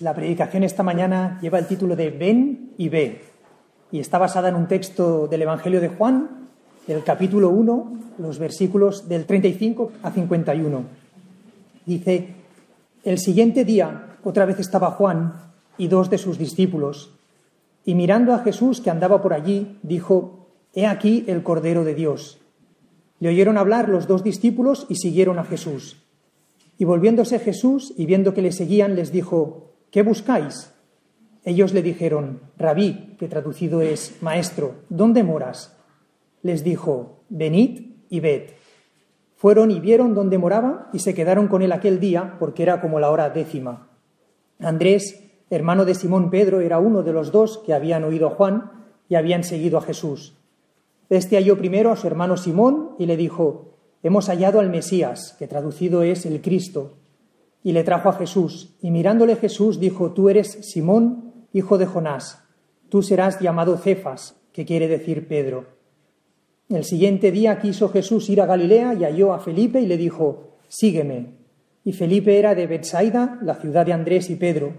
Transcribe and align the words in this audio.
La 0.00 0.12
predicación 0.12 0.64
esta 0.64 0.82
mañana 0.82 1.38
lleva 1.40 1.60
el 1.60 1.68
título 1.68 1.94
de 1.94 2.10
Ven 2.10 2.72
y 2.76 2.88
ve 2.88 3.22
y 3.92 4.00
está 4.00 4.18
basada 4.18 4.48
en 4.48 4.56
un 4.56 4.66
texto 4.66 5.28
del 5.28 5.42
Evangelio 5.42 5.80
de 5.80 5.86
Juan, 5.86 6.48
del 6.88 7.04
capítulo 7.04 7.50
1, 7.50 7.92
los 8.18 8.40
versículos 8.40 9.08
del 9.08 9.24
35 9.24 9.92
a 10.02 10.10
51. 10.10 10.82
Dice, 11.86 12.28
el 13.04 13.18
siguiente 13.20 13.64
día 13.64 14.16
otra 14.24 14.46
vez 14.46 14.58
estaba 14.58 14.90
Juan 14.90 15.34
y 15.78 15.86
dos 15.86 16.10
de 16.10 16.18
sus 16.18 16.38
discípulos, 16.38 17.12
y 17.84 17.94
mirando 17.94 18.34
a 18.34 18.40
Jesús 18.40 18.80
que 18.80 18.90
andaba 18.90 19.22
por 19.22 19.32
allí, 19.32 19.78
dijo, 19.84 20.48
He 20.72 20.86
aquí 20.86 21.24
el 21.28 21.44
Cordero 21.44 21.84
de 21.84 21.94
Dios. 21.94 22.40
Le 23.20 23.28
oyeron 23.28 23.58
hablar 23.58 23.88
los 23.88 24.08
dos 24.08 24.24
discípulos 24.24 24.86
y 24.88 24.96
siguieron 24.96 25.38
a 25.38 25.44
Jesús. 25.44 26.02
Y 26.78 26.84
volviéndose 26.84 27.38
Jesús 27.38 27.94
y 27.96 28.06
viendo 28.06 28.34
que 28.34 28.42
le 28.42 28.50
seguían, 28.50 28.96
les 28.96 29.12
dijo, 29.12 29.73
¿qué 29.94 30.02
buscáis? 30.02 30.74
Ellos 31.44 31.72
le 31.72 31.80
dijeron, 31.80 32.40
Rabí, 32.58 33.14
que 33.16 33.28
traducido 33.28 33.80
es 33.80 34.20
Maestro, 34.22 34.74
¿dónde 34.88 35.22
moras? 35.22 35.78
Les 36.42 36.64
dijo, 36.64 37.20
Venid 37.28 37.92
y 38.08 38.18
ved. 38.18 38.42
Fueron 39.36 39.70
y 39.70 39.78
vieron 39.78 40.12
dónde 40.12 40.36
moraba 40.36 40.90
y 40.92 40.98
se 40.98 41.14
quedaron 41.14 41.46
con 41.46 41.62
él 41.62 41.70
aquel 41.70 42.00
día, 42.00 42.34
porque 42.40 42.64
era 42.64 42.80
como 42.80 42.98
la 42.98 43.08
hora 43.08 43.30
décima. 43.30 43.88
Andrés, 44.58 45.30
hermano 45.48 45.84
de 45.84 45.94
Simón 45.94 46.28
Pedro, 46.28 46.60
era 46.60 46.80
uno 46.80 47.04
de 47.04 47.12
los 47.12 47.30
dos 47.30 47.62
que 47.64 47.72
habían 47.72 48.02
oído 48.02 48.26
a 48.26 48.30
Juan 48.30 48.72
y 49.08 49.14
habían 49.14 49.44
seguido 49.44 49.78
a 49.78 49.82
Jesús. 49.82 50.34
Este 51.08 51.36
halló 51.36 51.56
primero 51.56 51.92
a 51.92 51.96
su 51.96 52.08
hermano 52.08 52.36
Simón 52.36 52.96
y 52.98 53.06
le 53.06 53.16
dijo, 53.16 53.76
Hemos 54.02 54.26
hallado 54.26 54.58
al 54.58 54.70
Mesías, 54.70 55.36
que 55.38 55.46
traducido 55.46 56.02
es 56.02 56.26
el 56.26 56.42
Cristo. 56.42 56.94
Y 57.64 57.72
le 57.72 57.82
trajo 57.82 58.08
a 58.08 58.12
Jesús, 58.12 58.76
y 58.80 58.92
mirándole 58.92 59.34
Jesús 59.34 59.80
dijo, 59.80 60.12
Tú 60.12 60.28
eres 60.28 60.52
Simón, 60.62 61.32
hijo 61.52 61.78
de 61.78 61.86
Jonás, 61.86 62.44
tú 62.88 63.02
serás 63.02 63.40
llamado 63.40 63.76
Cefas, 63.76 64.36
que 64.52 64.64
quiere 64.64 64.86
decir 64.86 65.26
Pedro. 65.26 65.66
El 66.68 66.84
siguiente 66.84 67.32
día 67.32 67.58
quiso 67.58 67.88
Jesús 67.88 68.30
ir 68.30 68.40
a 68.40 68.46
Galilea 68.46 68.94
y 68.94 69.04
halló 69.04 69.32
a 69.32 69.40
Felipe 69.40 69.80
y 69.80 69.86
le 69.86 69.96
dijo, 69.96 70.58
Sígueme. 70.68 71.34
Y 71.84 71.92
Felipe 71.92 72.38
era 72.38 72.54
de 72.54 72.68
Bethsaida, 72.68 73.40
la 73.42 73.56
ciudad 73.56 73.84
de 73.84 73.92
Andrés 73.92 74.30
y 74.30 74.36
Pedro. 74.36 74.74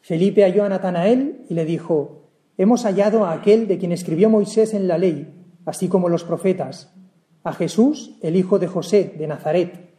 Felipe 0.00 0.44
halló 0.44 0.64
a 0.64 0.68
Natanael 0.68 1.46
y 1.48 1.54
le 1.54 1.64
dijo, 1.64 2.28
Hemos 2.56 2.84
hallado 2.84 3.24
a 3.24 3.32
aquel 3.32 3.66
de 3.66 3.78
quien 3.78 3.92
escribió 3.92 4.30
Moisés 4.30 4.74
en 4.74 4.86
la 4.86 4.98
ley, 4.98 5.34
así 5.64 5.88
como 5.88 6.08
los 6.08 6.22
profetas 6.22 6.94
a 7.42 7.52
Jesús, 7.52 8.16
el 8.22 8.36
hijo 8.36 8.58
de 8.58 8.66
José, 8.66 9.14
de 9.16 9.26
Nazaret. 9.26 9.89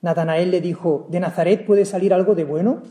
Natanael 0.00 0.50
le 0.50 0.60
dijo, 0.60 1.06
¿de 1.10 1.20
Nazaret 1.20 1.66
puede 1.66 1.84
salir 1.84 2.14
algo 2.14 2.34
de 2.34 2.44
bueno? 2.44 2.82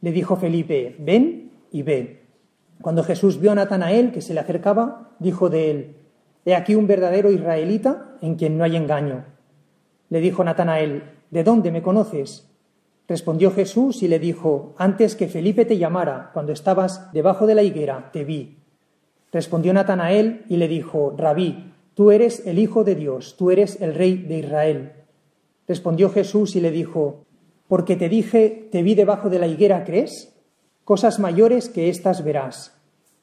Le 0.00 0.12
dijo 0.12 0.36
Felipe, 0.36 0.96
ven 0.98 1.50
y 1.70 1.82
ve. 1.82 2.26
Cuando 2.82 3.02
Jesús 3.02 3.40
vio 3.40 3.52
a 3.52 3.54
Natanael 3.54 4.12
que 4.12 4.20
se 4.20 4.34
le 4.34 4.40
acercaba, 4.40 5.10
dijo 5.18 5.48
de 5.48 5.70
él, 5.70 5.96
He 6.44 6.54
aquí 6.54 6.74
un 6.74 6.86
verdadero 6.86 7.30
israelita 7.32 8.16
en 8.20 8.36
quien 8.36 8.56
no 8.56 8.64
hay 8.64 8.76
engaño. 8.76 9.24
Le 10.10 10.20
dijo 10.20 10.44
Natanael, 10.44 11.02
¿de 11.30 11.42
dónde 11.42 11.72
me 11.72 11.82
conoces? 11.82 12.48
Respondió 13.08 13.50
Jesús 13.50 14.02
y 14.02 14.08
le 14.08 14.18
dijo, 14.18 14.74
Antes 14.78 15.16
que 15.16 15.28
Felipe 15.28 15.64
te 15.64 15.78
llamara, 15.78 16.30
cuando 16.32 16.52
estabas 16.52 17.12
debajo 17.12 17.46
de 17.46 17.54
la 17.54 17.62
higuera, 17.62 18.10
te 18.12 18.24
vi. 18.24 18.58
Respondió 19.32 19.72
Natanael 19.72 20.44
y 20.48 20.56
le 20.58 20.68
dijo, 20.68 21.14
Rabí, 21.16 21.72
Tú 21.96 22.10
eres 22.10 22.46
el 22.46 22.58
Hijo 22.58 22.84
de 22.84 22.94
Dios, 22.94 23.36
tú 23.38 23.50
eres 23.50 23.80
el 23.80 23.94
Rey 23.94 24.18
de 24.18 24.40
Israel. 24.40 24.92
Respondió 25.68 26.10
Jesús 26.10 26.56
y 26.56 26.60
le 26.60 26.70
dijo, 26.70 27.24
Porque 27.68 27.96
te 27.96 28.08
dije, 28.08 28.68
te 28.70 28.82
vi 28.82 28.94
debajo 28.94 29.28
de 29.28 29.38
la 29.38 29.46
higuera, 29.46 29.84
¿crees? 29.84 30.34
Cosas 30.84 31.18
mayores 31.18 31.68
que 31.68 31.88
éstas 31.88 32.24
verás. 32.24 32.80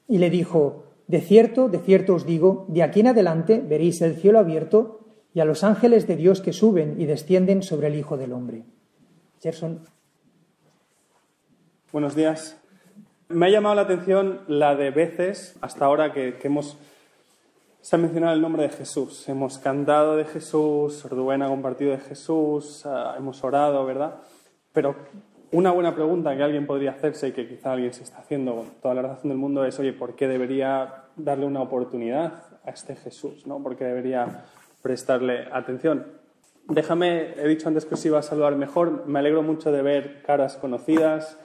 Y 0.07 0.17
le 0.17 0.29
dijo, 0.29 0.83
De 1.07 1.21
cierto, 1.21 1.69
de 1.69 1.79
cierto 1.79 2.15
os 2.15 2.25
digo, 2.25 2.65
de 2.67 2.83
aquí 2.83 2.99
en 2.99 3.07
adelante 3.07 3.63
veréis 3.65 4.01
el 4.01 4.15
cielo 4.15 4.39
abierto 4.39 4.99
y 5.33 5.39
a 5.39 5.45
los 5.45 5.63
ángeles 5.63 6.07
de 6.07 6.15
Dios 6.15 6.41
que 6.41 6.53
suben 6.53 6.99
y 6.99 7.05
descienden 7.05 7.63
sobre 7.63 7.87
el 7.87 7.95
Hijo 7.95 8.17
del 8.17 8.33
Hombre. 8.33 8.63
Gerson. 9.41 9.81
Buenos 11.91 12.15
días. 12.15 12.57
Me 13.29 13.47
ha 13.47 13.49
llamado 13.49 13.75
la 13.75 13.81
atención 13.83 14.41
la 14.47 14.75
de 14.75 14.91
veces 14.91 15.55
hasta 15.61 15.85
ahora 15.85 16.13
que, 16.13 16.35
que 16.35 16.47
hemos 16.47 16.77
se 17.83 17.97
ha 17.97 17.99
mencionado 17.99 18.33
el 18.33 18.41
nombre 18.41 18.63
de 18.63 18.69
Jesús. 18.69 19.27
Hemos 19.27 19.57
cantado 19.57 20.15
de 20.15 20.23
Jesús, 20.23 21.03
Rubén 21.09 21.41
ha 21.41 21.49
compartido 21.49 21.91
de 21.91 21.97
Jesús, 21.97 22.85
ah, 22.85 23.15
hemos 23.17 23.43
orado, 23.43 23.85
¿verdad? 23.85 24.21
Pero 24.71 24.95
una 25.51 25.69
buena 25.71 25.93
pregunta 25.93 26.33
que 26.33 26.43
alguien 26.43 26.65
podría 26.65 26.91
hacerse 26.91 27.27
y 27.27 27.31
que 27.33 27.45
quizá 27.45 27.73
alguien 27.73 27.93
se 27.93 28.03
está 28.03 28.19
haciendo 28.19 28.55
con 28.55 28.69
toda 28.81 28.93
la 28.93 29.01
razón 29.01 29.31
del 29.31 29.37
mundo 29.37 29.65
es, 29.65 29.77
oye, 29.79 29.91
¿por 29.91 30.15
qué 30.15 30.29
debería 30.29 31.07
darle 31.17 31.45
una 31.45 31.61
oportunidad 31.61 32.45
a 32.63 32.69
este 32.69 32.95
Jesús? 32.95 33.45
¿no? 33.45 33.61
¿Por 33.61 33.75
qué 33.75 33.83
debería 33.83 34.45
prestarle 34.81 35.49
atención? 35.51 36.07
Déjame, 36.69 37.33
he 37.33 37.49
dicho 37.49 37.67
antes 37.67 37.83
que 37.83 37.95
os 37.95 38.05
iba 38.05 38.17
a 38.17 38.23
saludar 38.23 38.55
mejor, 38.55 39.07
me 39.07 39.19
alegro 39.19 39.43
mucho 39.43 39.73
de 39.73 39.81
ver 39.81 40.21
caras 40.21 40.55
conocidas. 40.55 41.37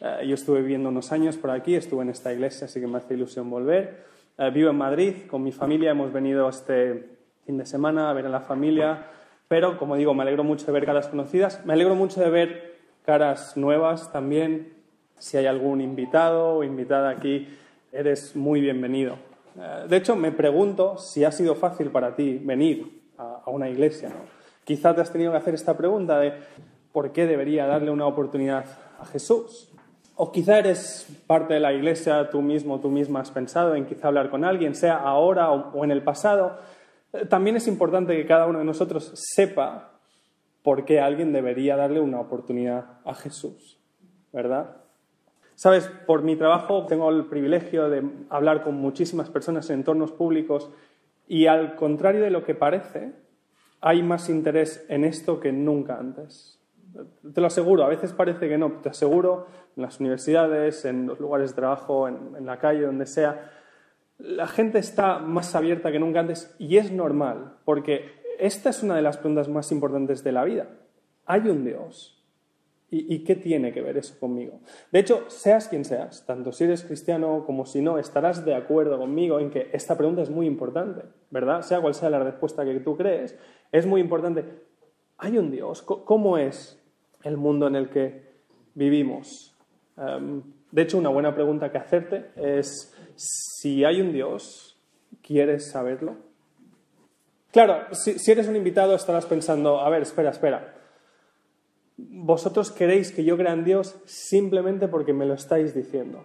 Eh, 0.00 0.26
yo 0.26 0.36
estuve 0.36 0.62
viviendo 0.62 0.88
unos 0.88 1.12
años 1.12 1.36
por 1.36 1.50
aquí, 1.50 1.74
estuve 1.74 2.00
en 2.00 2.08
esta 2.08 2.32
iglesia, 2.32 2.64
así 2.64 2.80
que 2.80 2.86
me 2.86 2.96
hace 2.96 3.12
ilusión 3.12 3.50
volver. 3.50 4.10
Eh, 4.42 4.50
vivo 4.50 4.70
en 4.70 4.76
Madrid, 4.76 5.14
con 5.30 5.44
mi 5.44 5.52
familia 5.52 5.92
hemos 5.92 6.12
venido 6.12 6.48
este 6.48 7.10
fin 7.46 7.58
de 7.58 7.64
semana 7.64 8.10
a 8.10 8.12
ver 8.12 8.26
a 8.26 8.28
la 8.28 8.40
familia, 8.40 9.06
pero 9.46 9.78
como 9.78 9.94
digo, 9.94 10.14
me 10.14 10.22
alegro 10.22 10.42
mucho 10.42 10.66
de 10.66 10.72
ver 10.72 10.84
caras 10.84 11.06
conocidas, 11.06 11.64
me 11.64 11.74
alegro 11.74 11.94
mucho 11.94 12.20
de 12.20 12.28
ver 12.28 12.74
caras 13.04 13.56
nuevas 13.56 14.10
también. 14.10 14.72
Si 15.16 15.36
hay 15.36 15.46
algún 15.46 15.80
invitado 15.80 16.56
o 16.56 16.64
invitada 16.64 17.10
aquí, 17.10 17.56
eres 17.92 18.34
muy 18.34 18.60
bienvenido. 18.60 19.16
Eh, 19.56 19.86
de 19.88 19.96
hecho, 19.96 20.16
me 20.16 20.32
pregunto 20.32 20.98
si 20.98 21.22
ha 21.22 21.30
sido 21.30 21.54
fácil 21.54 21.90
para 21.90 22.16
ti 22.16 22.40
venir 22.42 23.00
a, 23.18 23.44
una 23.46 23.68
iglesia. 23.68 24.08
¿no? 24.08 24.24
Quizá 24.64 24.92
te 24.92 25.02
has 25.02 25.12
tenido 25.12 25.30
que 25.30 25.38
hacer 25.38 25.54
esta 25.54 25.76
pregunta 25.76 26.18
de 26.18 26.32
por 26.90 27.12
qué 27.12 27.28
debería 27.28 27.68
darle 27.68 27.92
una 27.92 28.06
oportunidad 28.06 28.64
a 28.98 29.04
Jesús. 29.04 29.71
O 30.14 30.30
quizá 30.30 30.58
eres 30.58 31.06
parte 31.26 31.54
de 31.54 31.60
la 31.60 31.72
iglesia, 31.72 32.28
tú 32.30 32.42
mismo, 32.42 32.80
tú 32.80 32.90
misma 32.90 33.20
has 33.20 33.30
pensado 33.30 33.74
en 33.74 33.86
quizá 33.86 34.08
hablar 34.08 34.30
con 34.30 34.44
alguien, 34.44 34.74
sea 34.74 34.96
ahora 34.96 35.50
o, 35.50 35.84
en 35.84 35.90
el 35.90 36.02
pasado. 36.02 36.58
Eh, 37.12 37.26
también 37.26 37.56
es 37.56 37.66
importante 37.66 38.16
que 38.16 38.26
cada 38.26 38.46
uno 38.46 38.58
de 38.58 38.64
nosotros 38.64 39.12
sepa 39.14 39.92
por 40.62 40.84
qué 40.84 41.00
alguien 41.00 41.32
debería 41.32 41.76
darle 41.76 42.00
una 42.00 42.20
oportunidad 42.20 42.98
a 43.04 43.14
Jesús, 43.14 43.78
¿verdad? 44.32 44.76
Sabes, 45.54 45.90
por 46.06 46.22
mi 46.22 46.36
trabajo 46.36 46.86
tengo 46.86 47.10
el 47.10 47.26
privilegio 47.26 47.88
de 47.88 48.02
hablar 48.30 48.62
con 48.62 48.74
muchísimas 48.76 49.30
personas 49.30 49.68
en 49.70 49.80
entornos 49.80 50.12
públicos 50.12 50.70
y 51.26 51.46
al 51.46 51.76
contrario 51.76 52.22
de 52.22 52.30
lo 52.30 52.44
que 52.44 52.54
parece, 52.54 53.12
hay 53.80 54.02
más 54.02 54.28
interés 54.28 54.84
en 54.88 55.04
esto 55.04 55.40
que 55.40 55.52
nunca 55.52 55.98
antes. 55.98 56.61
Te 57.34 57.40
lo 57.40 57.46
aseguro, 57.46 57.84
a 57.84 57.88
veces 57.88 58.12
parece 58.12 58.48
que 58.48 58.58
no, 58.58 58.72
te 58.82 58.90
aseguro, 58.90 59.46
en 59.76 59.82
las 59.82 60.00
universidades, 60.00 60.84
en 60.84 61.06
los 61.06 61.20
lugares 61.20 61.50
de 61.50 61.56
trabajo, 61.56 62.08
en, 62.08 62.44
la 62.44 62.58
calle, 62.58 62.82
donde 62.82 63.06
sea, 63.06 63.50
la 64.18 64.46
gente 64.46 64.78
está 64.78 65.18
más 65.18 65.54
abierta 65.54 65.90
que 65.90 65.98
nunca 65.98 66.20
antes 66.20 66.54
y 66.58 66.76
es 66.76 66.92
normal, 66.92 67.56
porque 67.64 68.22
esta 68.38 68.70
es 68.70 68.82
una 68.82 68.96
de 68.96 69.02
las 69.02 69.16
preguntas 69.16 69.48
más 69.48 69.72
importantes 69.72 70.22
de 70.22 70.32
la 70.32 70.44
vida. 70.44 70.68
¿Hay 71.24 71.48
un 71.48 71.64
Dios? 71.64 72.18
¿Y, 72.90 73.14
¿Y, 73.14 73.24
qué 73.24 73.36
tiene 73.36 73.72
que 73.72 73.80
ver 73.80 73.96
eso 73.96 74.18
conmigo? 74.20 74.60
De 74.90 74.98
hecho, 74.98 75.24
seas 75.28 75.68
quien 75.68 75.86
seas, 75.86 76.26
tanto 76.26 76.52
si 76.52 76.64
eres 76.64 76.84
cristiano 76.84 77.44
como 77.46 77.64
si 77.64 77.80
no, 77.80 77.98
estarás 77.98 78.44
de 78.44 78.54
acuerdo 78.54 78.98
conmigo 78.98 79.40
en 79.40 79.50
que 79.50 79.70
esta 79.72 79.96
pregunta 79.96 80.20
es 80.20 80.28
muy 80.28 80.46
importante, 80.46 81.04
¿verdad? 81.30 81.62
Sea 81.62 81.80
cual 81.80 81.94
sea 81.94 82.10
la 82.10 82.18
respuesta 82.18 82.66
que 82.66 82.80
tú 82.80 82.94
crees, 82.94 83.38
es 83.70 83.86
muy 83.86 84.02
importante. 84.02 84.44
¿Hay 85.16 85.38
un 85.38 85.50
Dios? 85.50 85.80
¿Cómo 85.80 86.36
es 86.36 86.81
el 87.24 87.36
mundo 87.36 87.66
en 87.66 87.76
el 87.76 87.88
que 87.88 88.22
vivimos. 88.74 89.54
Em, 89.96 90.42
de 90.70 90.82
hecho, 90.82 90.98
una 90.98 91.10
buena 91.10 91.34
pregunta 91.34 91.70
que 91.70 91.78
hacerte 91.78 92.30
es, 92.36 92.94
si 93.14 93.84
hay 93.84 94.00
un 94.00 94.12
Dios, 94.12 94.78
¿quieres 95.22 95.70
saberlo? 95.70 96.16
Claro, 97.52 97.94
si, 97.94 98.30
eres 98.30 98.48
un 98.48 98.56
invitado 98.56 98.94
estarás 98.94 99.26
pensando, 99.26 99.80
a 99.80 99.90
ver, 99.90 100.02
espera, 100.02 100.30
espera. 100.30 100.74
Vosotros 101.98 102.70
queréis 102.72 103.12
que 103.12 103.24
yo 103.24 103.36
crea 103.36 103.52
en 103.52 103.64
Dios 103.64 104.00
simplemente 104.06 104.88
porque 104.88 105.12
me 105.12 105.26
lo 105.26 105.34
estáis 105.34 105.74
diciendo. 105.74 106.24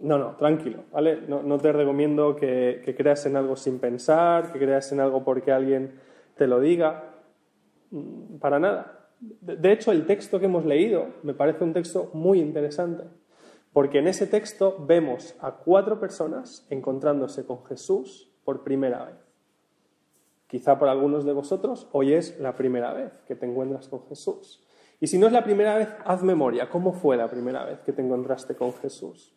No, 0.00 0.16
no, 0.16 0.36
tranquilo, 0.36 0.84
¿vale? 0.90 1.20
No, 1.28 1.58
te 1.58 1.72
recomiendo 1.72 2.34
que, 2.34 2.80
que, 2.82 2.94
creas 2.94 3.26
en 3.26 3.36
algo 3.36 3.54
sin 3.54 3.78
pensar, 3.78 4.50
que 4.50 4.58
creas 4.58 4.90
en 4.92 5.00
algo 5.00 5.22
porque 5.22 5.52
alguien 5.52 6.00
te 6.38 6.46
lo 6.46 6.58
diga. 6.58 7.16
Mm, 7.90 8.38
para 8.38 8.58
nada. 8.58 8.99
De 9.20 9.72
hecho, 9.72 9.92
el 9.92 10.06
texto 10.06 10.40
que 10.40 10.46
hemos 10.46 10.64
leído 10.64 11.08
me 11.22 11.34
parece 11.34 11.62
un 11.62 11.74
texto 11.74 12.10
muy 12.14 12.40
interesante, 12.40 13.04
porque 13.72 13.98
en 13.98 14.08
ese 14.08 14.26
texto 14.26 14.76
vemos 14.86 15.36
a 15.40 15.56
cuatro 15.56 16.00
personas 16.00 16.66
encontrándose 16.70 17.44
con 17.44 17.64
Jesús 17.66 18.32
por 18.44 18.64
primera 18.64 19.04
vez. 19.04 19.16
Quizá 20.46 20.78
para 20.78 20.92
algunos 20.92 21.24
de 21.24 21.32
vosotros 21.32 21.88
hoy 21.92 22.14
es 22.14 22.40
la 22.40 22.56
primera 22.56 22.92
vez 22.92 23.12
que 23.26 23.36
te 23.36 23.46
encuentras 23.46 23.88
con 23.88 24.06
Jesús. 24.08 24.66
Y 24.98 25.06
si 25.06 25.16
no 25.18 25.26
es 25.26 25.32
la 25.32 25.44
primera 25.44 25.76
vez, 25.76 25.88
haz 26.04 26.22
memoria. 26.22 26.68
¿Cómo 26.68 26.92
fue 26.92 27.16
la 27.16 27.28
primera 27.28 27.64
vez 27.64 27.80
que 27.82 27.92
te 27.92 28.02
encontraste 28.02 28.54
con 28.54 28.74
Jesús? 28.74 29.32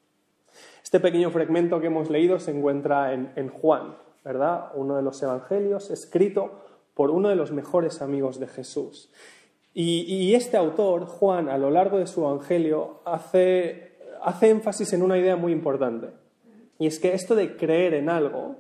Este 0.83 0.99
pequeño 0.99 1.31
fragmento 1.31 1.79
que 1.79 1.87
hemos 1.87 2.09
leído 2.09 2.39
se 2.39 2.51
encuentra 2.51 3.13
en, 3.13 3.49
Juan, 3.49 3.95
¿verdad? 4.23 4.71
Uno 4.75 4.95
de 4.95 5.01
los 5.01 5.21
evangelios, 5.23 5.89
escrito 5.89 6.61
por 6.93 7.11
uno 7.11 7.29
de 7.29 7.35
los 7.35 7.51
mejores 7.51 8.01
amigos 8.01 8.39
de 8.39 8.47
Jesús. 8.47 9.11
Y, 9.75 10.35
este 10.35 10.55
autor, 10.55 11.05
Juan, 11.05 11.49
a 11.49 11.57
lo 11.57 11.71
largo 11.71 11.97
de 11.97 12.05
su 12.05 12.21
evangelio, 12.21 13.01
hace, 13.05 13.97
hace 14.21 14.49
énfasis 14.49 14.93
en 14.93 15.01
una 15.01 15.17
idea 15.17 15.35
muy 15.35 15.51
importante. 15.51 16.09
Y 16.77 16.85
es 16.85 16.99
que 16.99 17.13
esto 17.13 17.33
de 17.33 17.55
creer 17.55 17.95
en 17.95 18.09
algo 18.09 18.57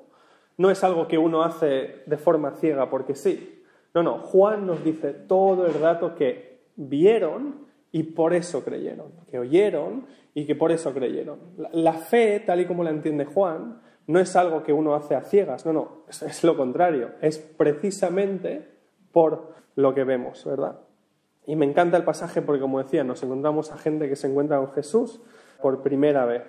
no 0.57 0.71
es 0.71 0.83
algo 0.83 1.07
que 1.07 1.17
uno 1.17 1.43
hace 1.43 2.03
de 2.05 2.17
forma 2.17 2.51
ciega 2.51 2.89
porque 2.89 3.15
sí. 3.15 3.63
No, 3.93 4.01
no, 4.01 4.19
Juan 4.19 4.65
nos 4.65 4.83
dice 4.83 5.13
todo 5.13 5.67
el 5.67 5.79
dato 5.79 6.15
que 6.15 6.63
vieron 6.75 7.67
y 7.91 8.03
por 8.03 8.33
eso 8.33 8.63
creyeron, 8.63 9.11
que 9.29 9.37
oyeron 9.37 10.05
y 10.33 10.45
que 10.45 10.55
por 10.55 10.71
eso 10.71 10.93
creyeron. 10.93 11.39
La, 11.73 11.93
fe, 11.93 12.39
tal 12.39 12.61
y 12.61 12.65
como 12.65 12.83
la 12.83 12.89
entiende 12.89 13.25
Juan, 13.25 13.81
no 14.07 14.19
es 14.19 14.35
algo 14.35 14.63
que 14.63 14.73
uno 14.73 14.95
hace 14.95 15.15
a 15.15 15.21
ciegas, 15.21 15.65
no, 15.65 15.73
no, 15.73 16.03
es, 16.07 16.43
lo 16.43 16.57
contrario, 16.57 17.11
es 17.21 17.37
precisamente 17.37 18.67
por 19.11 19.53
lo 19.75 19.93
que 19.93 20.03
vemos, 20.03 20.43
¿verdad? 20.43 20.79
Y 21.45 21.55
me 21.55 21.65
encanta 21.65 21.97
el 21.97 22.03
pasaje 22.03 22.41
porque, 22.41 22.61
como 22.61 22.81
decía, 22.81 23.03
nos 23.03 23.21
encontramos 23.23 23.71
a 23.71 23.77
gente 23.77 24.07
que 24.07 24.15
se 24.15 24.27
encuentra 24.27 24.57
con 24.57 24.71
Jesús 24.71 25.19
por 25.61 25.81
primera 25.81 26.25
vez. 26.25 26.43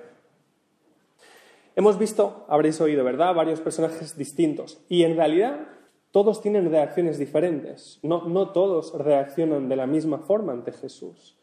Hemos 1.77 1.99
visto, 1.99 2.45
habréis 2.49 2.81
oído, 2.81 3.05
¿verdad?, 3.05 3.35
varios 3.35 3.61
personajes 3.61 4.17
distintos. 4.17 4.85
Y 4.89 5.03
en 5.03 5.17
realidad 5.17 5.69
todos 6.13 6.41
tienen 6.41 6.71
reacciones 6.71 7.19
diferentes. 7.19 7.99
No, 8.03 8.29
no 8.29 8.51
todos 8.51 8.97
reaccionan 8.97 9.69
de 9.69 9.77
la 9.77 9.87
misma 9.87 10.19
forma 10.19 10.53
ante 10.53 10.71
Jesús. 10.71 11.37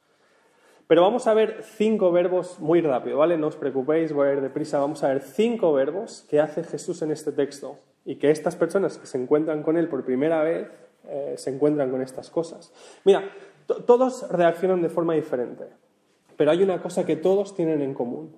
Pero 0.87 1.01
vamos 1.01 1.27
a 1.27 1.33
ver 1.33 1.63
cinco 1.63 2.11
verbos 2.11 2.59
muy 2.59 2.81
rápido, 2.81 3.17
¿vale? 3.17 3.37
No 3.37 3.47
os 3.47 3.55
preocupéis, 3.55 4.13
voy 4.13 4.27
a 4.27 4.33
ir 4.33 4.41
deprisa. 4.41 4.79
Vamos 4.79 5.03
a 5.03 5.09
ver 5.09 5.21
cinco 5.21 5.73
verbos 5.73 6.25
que 6.29 6.39
hace 6.39 6.63
Jesús 6.63 7.01
en 7.01 7.11
este 7.11 7.31
texto 7.31 7.79
y 8.05 8.15
que 8.15 8.31
estas 8.31 8.55
personas 8.55 8.97
que 8.97 9.07
se 9.07 9.17
encuentran 9.17 9.63
con 9.63 9.77
Él 9.77 9.87
por 9.87 10.05
primera 10.05 10.43
vez 10.43 10.69
eh, 11.07 11.35
se 11.37 11.49
encuentran 11.49 11.91
con 11.91 12.01
estas 12.01 12.29
cosas. 12.29 12.71
Mira, 13.03 13.31
todos 13.85 14.29
reaccionan 14.29 14.81
de 14.81 14.89
forma 14.89 15.13
diferente, 15.13 15.65
pero 16.37 16.51
hay 16.51 16.63
una 16.63 16.81
cosa 16.81 17.05
que 17.05 17.15
todos 17.15 17.55
tienen 17.55 17.81
en 17.81 17.93
común 17.93 18.35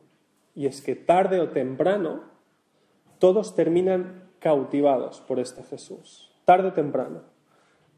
y 0.56 0.68
es 0.68 0.82
que 0.82 0.96
tarde 0.96 1.40
o 1.40 1.50
temprano 1.50 2.24
todos 3.20 3.56
terminan 3.56 4.30
cautivados 4.40 5.22
por 5.22 5.40
este 5.40 5.64
Jesús, 5.64 6.32
tarde 6.46 6.70
o 6.70 6.74
temprano. 6.74 7.22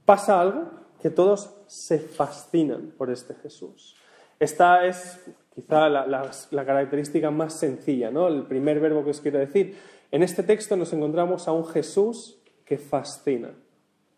Pasa 0.05 0.39
algo 0.39 0.69
que 1.01 1.09
todos 1.09 1.55
se 1.67 1.99
fascinan 1.99 2.93
por 2.97 3.09
este 3.09 3.33
Jesús. 3.35 3.95
Esta 4.39 4.85
es 4.85 5.25
quizá 5.53 5.89
la, 5.89 6.65
característica 6.65 7.31
más 7.31 7.53
sencilla, 7.53 8.11
¿no? 8.11 8.27
el 8.27 8.43
primer 8.43 8.79
verbo 8.79 9.03
que 9.03 9.11
os 9.11 9.21
quiero 9.21 9.39
decir. 9.39 9.77
En 10.11 10.21
este 10.21 10.43
texto 10.43 10.75
nos 10.75 10.93
encontramos 10.93 11.47
a 11.47 11.53
un 11.53 11.65
Jesús 11.65 12.39
que 12.65 12.77
fascina. 12.77 13.55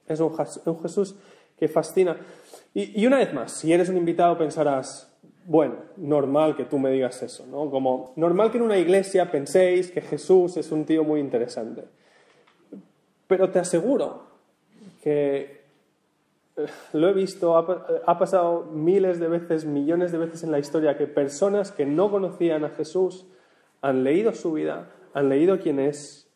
Es 0.08 0.20
un, 0.20 0.36
Jesús 0.82 1.16
que 1.58 1.68
fascina. 1.68 2.18
Y, 2.74 3.02
y, 3.02 3.08
una 3.08 3.18
vez 3.18 3.34
más, 3.34 3.52
si 3.52 3.74
eres 3.74 3.90
un 3.90 3.98
invitado 3.98 4.38
pensarás, 4.38 5.12
bueno, 5.46 5.76
normal 5.98 6.56
que 6.56 6.66
tú 6.66 6.78
me 6.78 6.92
digas 6.92 7.22
eso, 7.24 7.46
¿no? 7.48 7.70
Como 7.72 8.14
normal 8.16 8.52
que 8.52 8.58
en 8.58 8.64
una 8.64 8.78
iglesia 8.78 9.32
penséis 9.32 9.92
que 9.92 10.02
Jesús 10.02 10.58
es 10.58 10.72
un 10.72 10.86
tío 10.86 11.04
muy 11.04 11.20
interesante. 11.20 11.86
Pero 13.28 13.50
te 13.50 13.60
aseguro 13.60 14.24
que 15.04 15.58
eh, 16.58 16.66
lo 16.94 17.10
he 17.10 17.14
visto, 17.14 17.56
ha, 17.56 18.18
pasado 18.18 18.64
miles 18.64 19.20
de 19.20 19.28
veces, 19.28 19.66
millones 19.66 20.12
de 20.12 20.18
veces 20.18 20.44
en 20.44 20.52
la 20.52 20.60
historia, 20.60 20.98
que 20.98 21.08
personas 21.08 21.72
que 21.72 21.86
no 21.86 22.10
conocían 22.10 22.66
a 22.66 22.70
Jesús 22.70 23.26
han 23.82 24.04
leído 24.04 24.34
su 24.34 24.54
vida, 24.54 24.90
han 25.14 25.30
leído 25.30 25.60
quién 25.60 25.80
es 25.80 26.27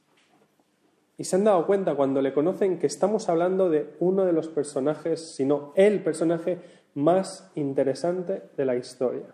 y 1.21 1.23
se 1.23 1.35
han 1.35 1.43
dado 1.43 1.67
cuenta 1.67 1.93
cuando 1.93 2.19
le 2.19 2.33
conocen 2.33 2.79
que 2.79 2.87
estamos 2.87 3.29
hablando 3.29 3.69
de 3.69 3.93
uno 3.99 4.25
de 4.25 4.33
los 4.33 4.47
personajes, 4.47 5.35
si 5.35 5.45
no 5.45 5.71
el 5.75 6.01
personaje 6.01 6.57
más 6.95 7.51
interesante 7.53 8.41
de 8.57 8.65
la 8.65 8.75
historia. 8.75 9.27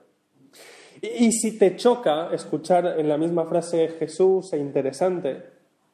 Y, 1.01 1.31
si 1.31 1.57
te 1.57 1.78
choca 1.78 2.34
escuchar 2.34 3.00
en 3.00 3.07
la 3.07 3.18
misma 3.18 3.45
frase 3.45 3.88
Jesús 3.88 4.51
e 4.51 4.57
interesante, 4.57 5.44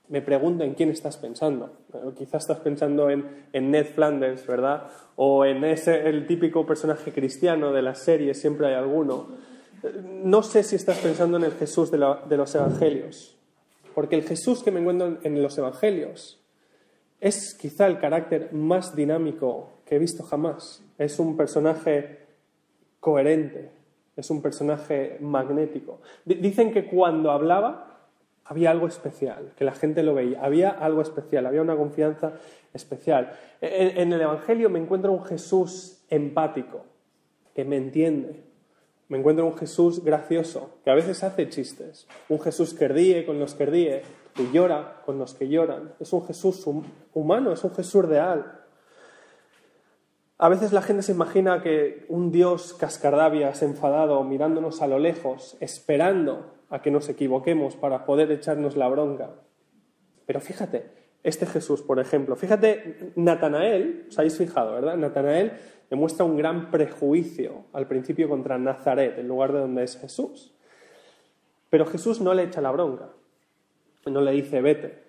me 0.09 0.23
pregunto 0.23 0.63
en 0.63 0.73
quién 0.73 0.89
estás 0.89 1.17
pensando. 1.17 1.69
quizás 2.17 2.41
estás 2.41 2.57
pensando 2.61 3.11
en, 3.11 3.45
Ned 3.53 3.85
Flanders, 3.85 4.47
¿verdad? 4.47 4.87
O 5.15 5.45
en 5.45 5.63
ese, 5.63 6.09
el 6.09 6.25
típico 6.25 6.65
personaje 6.65 7.11
cristiano 7.11 7.71
de 7.71 7.83
la 7.83 7.93
serie, 7.93 8.33
siempre 8.33 8.65
hay 8.65 8.73
alguno. 8.73 9.27
No 10.23 10.41
sé 10.41 10.63
si 10.63 10.75
estás 10.75 10.97
pensando 10.97 11.37
en 11.37 11.43
el 11.43 11.51
Jesús 11.51 11.91
de, 11.91 11.99
los 11.99 12.55
Evangelios, 12.55 13.32
porque 13.93 14.15
el 14.15 14.23
Jesús 14.23 14.63
que 14.63 14.71
me 14.71 14.79
encuentro 14.79 15.17
en 15.23 15.41
los 15.41 15.57
Evangelios 15.57 16.39
es 17.19 17.55
quizá 17.55 17.87
el 17.87 17.99
carácter 17.99 18.51
más 18.51 18.95
dinámico 18.95 19.69
que 19.85 19.95
he 19.95 19.99
visto 19.99 20.23
jamás. 20.23 20.83
Es 20.97 21.19
un 21.19 21.37
personaje 21.37 22.19
coherente, 22.99 23.71
es 24.15 24.29
un 24.29 24.41
personaje 24.41 25.17
magnético. 25.21 26.01
Dicen 26.25 26.71
que 26.71 26.85
cuando 26.85 27.31
hablaba 27.31 27.93
había 28.45 28.71
algo 28.71 28.87
especial, 28.87 29.53
que 29.55 29.63
la 29.63 29.73
gente 29.73 30.03
lo 30.03 30.13
veía, 30.13 30.43
había 30.43 30.69
algo 30.69 31.01
especial, 31.01 31.45
había 31.45 31.61
una 31.61 31.77
confianza 31.77 32.33
especial. 32.73 33.31
En, 33.61 34.11
el 34.11 34.21
Evangelio 34.21 34.69
me 34.69 34.79
encuentro 34.79 35.13
un 35.13 35.23
Jesús 35.23 36.03
empático, 36.09 36.85
que 37.55 37.63
me 37.63 37.77
entiende. 37.77 38.43
Me 39.09 39.17
encuentro 39.17 39.45
un 39.45 39.57
Jesús 39.57 40.03
gracioso, 40.03 40.79
que 40.83 40.91
a 40.91 40.95
veces 40.95 41.23
hace 41.23 41.49
chistes. 41.49 42.07
Un 42.29 42.39
Jesús 42.39 42.73
que 42.73 42.87
ríe 42.87 43.25
con 43.25 43.39
los 43.39 43.53
que 43.53 43.65
ríe, 43.65 44.01
que 44.33 44.51
llora 44.51 45.01
con 45.05 45.19
los 45.19 45.33
que 45.33 45.49
lloran. 45.49 45.93
Es 45.99 46.13
un 46.13 46.25
Jesús 46.25 46.65
humano, 47.13 47.51
es 47.51 47.63
un 47.63 47.73
Jesús 47.75 48.05
real. 48.05 48.61
A 50.37 50.49
veces 50.49 50.73
la 50.73 50.81
gente 50.81 51.03
se 51.03 51.11
imagina 51.11 51.61
que 51.61 52.05
un 52.09 52.31
Dios 52.31 52.73
cascardabias, 52.73 53.61
enfadado, 53.61 54.23
mirándonos 54.23 54.81
a 54.81 54.87
lo 54.87 54.99
lejos, 54.99 55.57
esperando 55.59 56.53
a 56.69 56.81
que 56.81 56.91
nos 56.91 57.07
equivoquemos 57.07 57.75
para 57.75 58.05
poder 58.05 58.31
echarnos 58.31 58.75
la 58.75 58.87
bronca. 58.87 59.35
Pero 60.25 60.41
fíjate, 60.41 61.02
este 61.23 61.45
Jesús, 61.45 61.81
por 61.81 61.99
ejemplo, 61.99 62.35
fíjate, 62.35 63.13
Natanael, 63.15 64.07
os 64.09 64.19
habéis 64.19 64.37
fijado, 64.37 64.73
¿verdad? 64.73 64.97
Natanael 64.97 65.53
demuestra 65.89 66.25
un 66.25 66.37
gran 66.37 66.69
prejuicio 66.69 67.65
al 67.71 67.87
principio 67.87 68.27
contra 68.27 68.57
Nazaret, 68.57 69.17
el 69.17 69.27
lugar 69.27 69.53
de 69.53 69.59
donde 69.59 69.83
es 69.83 69.97
Jesús. 69.97 70.53
Pero 71.69 71.85
Jesús 71.85 72.19
no 72.19 72.33
le 72.33 72.43
echa 72.43 72.61
la 72.61 72.71
bronca, 72.71 73.09
no 74.05 74.21
le 74.21 74.31
dice 74.31 74.61
vete, 74.61 74.99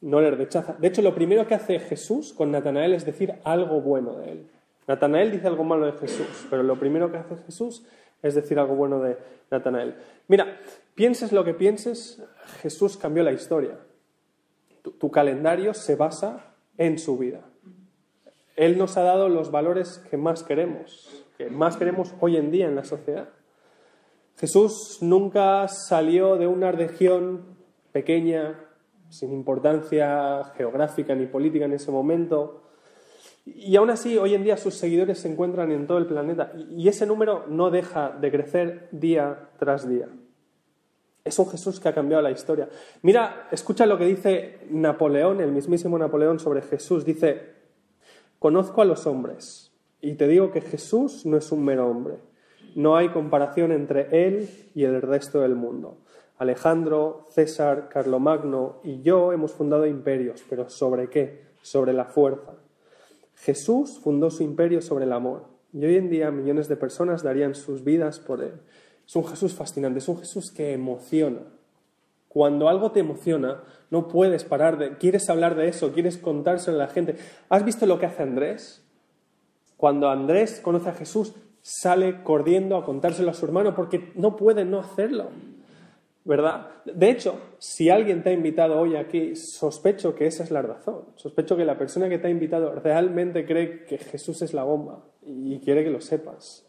no 0.00 0.20
le 0.20 0.30
rechaza. 0.32 0.74
De 0.78 0.88
hecho, 0.88 1.02
lo 1.02 1.14
primero 1.14 1.46
que 1.46 1.54
hace 1.54 1.78
Jesús 1.78 2.32
con 2.32 2.50
Natanael 2.50 2.92
es 2.92 3.06
decir 3.06 3.34
algo 3.44 3.80
bueno 3.80 4.16
de 4.16 4.32
él. 4.32 4.50
Natanael 4.86 5.30
dice 5.30 5.46
algo 5.46 5.64
malo 5.64 5.86
de 5.86 5.92
Jesús, 5.92 6.46
pero 6.50 6.62
lo 6.62 6.78
primero 6.78 7.10
que 7.10 7.18
hace 7.18 7.36
Jesús 7.46 7.86
es 8.22 8.34
decir 8.34 8.58
algo 8.58 8.74
bueno 8.74 9.00
de 9.00 9.16
Natanael. 9.50 9.94
Mira, 10.28 10.58
pienses 10.94 11.32
lo 11.32 11.44
que 11.44 11.54
pienses, 11.54 12.22
Jesús 12.60 12.96
cambió 12.96 13.22
la 13.22 13.32
historia. 13.32 13.78
Tu, 14.84 15.10
calendario 15.10 15.74
se 15.74 15.96
basa 15.96 16.54
en 16.76 16.98
su 16.98 17.18
vida. 17.18 17.40
Él 18.54 18.78
nos 18.78 18.96
ha 18.96 19.02
dado 19.02 19.28
los 19.28 19.50
valores 19.50 20.04
que 20.10 20.16
más 20.16 20.44
queremos, 20.44 21.24
que 21.38 21.50
más 21.50 21.76
queremos 21.76 22.14
hoy 22.20 22.36
en 22.36 22.50
día 22.50 22.66
en 22.66 22.76
la 22.76 22.84
sociedad. 22.84 23.30
Jesús 24.36 24.98
nunca 25.00 25.66
salió 25.68 26.36
de 26.36 26.46
una 26.46 26.70
región 26.70 27.56
pequeña, 27.92 28.60
sin 29.08 29.32
importancia 29.32 30.44
geográfica 30.56 31.14
ni 31.14 31.26
política 31.26 31.64
en 31.64 31.72
ese 31.72 31.90
momento, 31.90 32.64
y 33.46 33.76
aún 33.76 33.90
así, 33.90 34.16
hoy 34.16 34.34
en 34.34 34.42
día 34.42 34.56
sus 34.56 34.74
seguidores 34.74 35.18
se 35.18 35.30
encuentran 35.30 35.70
en 35.70 35.86
todo 35.86 35.98
el 35.98 36.06
planeta 36.06 36.52
y 36.70 36.88
ese 36.88 37.06
número 37.06 37.44
no 37.48 37.70
deja 37.70 38.10
de 38.10 38.30
crecer 38.30 38.88
día 38.90 39.50
tras 39.58 39.86
día. 39.88 40.08
Es 41.24 41.38
un 41.38 41.48
Jesús 41.48 41.80
que 41.80 41.88
ha 41.88 41.94
cambiado 41.94 42.22
la 42.22 42.30
historia. 42.30 42.68
Mira, 43.00 43.48
escucha 43.50 43.86
lo 43.86 43.96
que 43.96 44.04
dice 44.04 44.58
Napoleón, 44.68 45.40
el 45.40 45.52
mismísimo 45.52 45.98
Napoleón 45.98 46.38
sobre 46.38 46.60
Jesús. 46.60 47.06
Dice, 47.06 47.54
conozco 48.38 48.82
a 48.82 48.84
los 48.84 49.06
hombres 49.06 49.72
y 50.02 50.16
te 50.16 50.28
digo 50.28 50.52
que 50.52 50.60
Jesús 50.60 51.24
no 51.24 51.38
es 51.38 51.50
un 51.50 51.64
mero 51.64 51.88
hombre. 51.88 52.16
No 52.74 52.96
hay 52.96 53.08
comparación 53.08 53.72
entre 53.72 54.26
él 54.26 54.50
y 54.74 54.84
el 54.84 55.00
resto 55.00 55.40
del 55.40 55.54
mundo. 55.54 55.96
Alejandro, 56.36 57.24
César, 57.30 57.88
Carlomagno 57.88 58.80
y 58.84 59.00
yo 59.00 59.32
hemos 59.32 59.52
fundado 59.52 59.86
imperios, 59.86 60.44
pero 60.50 60.68
¿sobre 60.68 61.08
qué? 61.08 61.44
Sobre 61.62 61.94
la 61.94 62.04
fuerza. 62.04 62.52
Jesús 63.36 63.98
fundó 63.98 64.30
su 64.30 64.42
imperio 64.42 64.82
sobre 64.82 65.06
el 65.06 65.12
amor 65.14 65.46
y 65.72 65.86
hoy 65.86 65.96
en 65.96 66.10
día 66.10 66.30
millones 66.30 66.68
de 66.68 66.76
personas 66.76 67.22
darían 67.22 67.54
sus 67.54 67.82
vidas 67.82 68.20
por 68.20 68.42
él. 68.42 68.60
Es 69.06 69.16
un 69.16 69.26
Jesús 69.26 69.54
fascinante, 69.54 69.98
es 69.98 70.08
un 70.08 70.18
Jesús 70.18 70.50
que 70.50 70.72
emociona. 70.72 71.40
Cuando 72.28 72.68
algo 72.68 72.90
te 72.90 73.00
emociona, 73.00 73.62
no 73.90 74.08
puedes 74.08 74.44
parar 74.44 74.78
de... 74.78 74.96
Quieres 74.96 75.30
hablar 75.30 75.54
de 75.54 75.68
eso, 75.68 75.92
quieres 75.92 76.18
contárselo 76.18 76.76
a 76.78 76.86
la 76.86 76.92
gente. 76.92 77.16
¿Has 77.48 77.64
visto 77.64 77.86
lo 77.86 77.98
que 77.98 78.06
hace 78.06 78.22
Andrés? 78.22 78.82
Cuando 79.76 80.08
Andrés 80.08 80.60
conoce 80.60 80.88
a 80.88 80.94
Jesús, 80.94 81.34
sale 81.62 82.22
corriendo 82.22 82.76
a 82.76 82.84
contárselo 82.84 83.30
a 83.30 83.34
su 83.34 83.46
hermano 83.46 83.74
porque 83.74 84.12
no 84.16 84.36
puede 84.36 84.64
no 84.64 84.80
hacerlo. 84.80 85.28
¿Verdad? 86.24 86.68
De 86.86 87.10
hecho, 87.10 87.38
si 87.58 87.90
alguien 87.90 88.22
te 88.22 88.30
ha 88.30 88.32
invitado 88.32 88.80
hoy 88.80 88.96
aquí, 88.96 89.36
sospecho 89.36 90.14
que 90.14 90.26
esa 90.26 90.42
es 90.42 90.50
la 90.50 90.62
razón. 90.62 91.04
Sospecho 91.16 91.56
que 91.56 91.66
la 91.66 91.76
persona 91.76 92.08
que 92.08 92.18
te 92.18 92.28
ha 92.28 92.30
invitado 92.30 92.74
realmente 92.74 93.44
cree 93.44 93.84
que 93.84 93.98
Jesús 93.98 94.40
es 94.40 94.54
la 94.54 94.64
bomba 94.64 95.04
y 95.22 95.58
quiere 95.60 95.84
que 95.84 95.90
lo 95.90 96.00
sepas. 96.00 96.63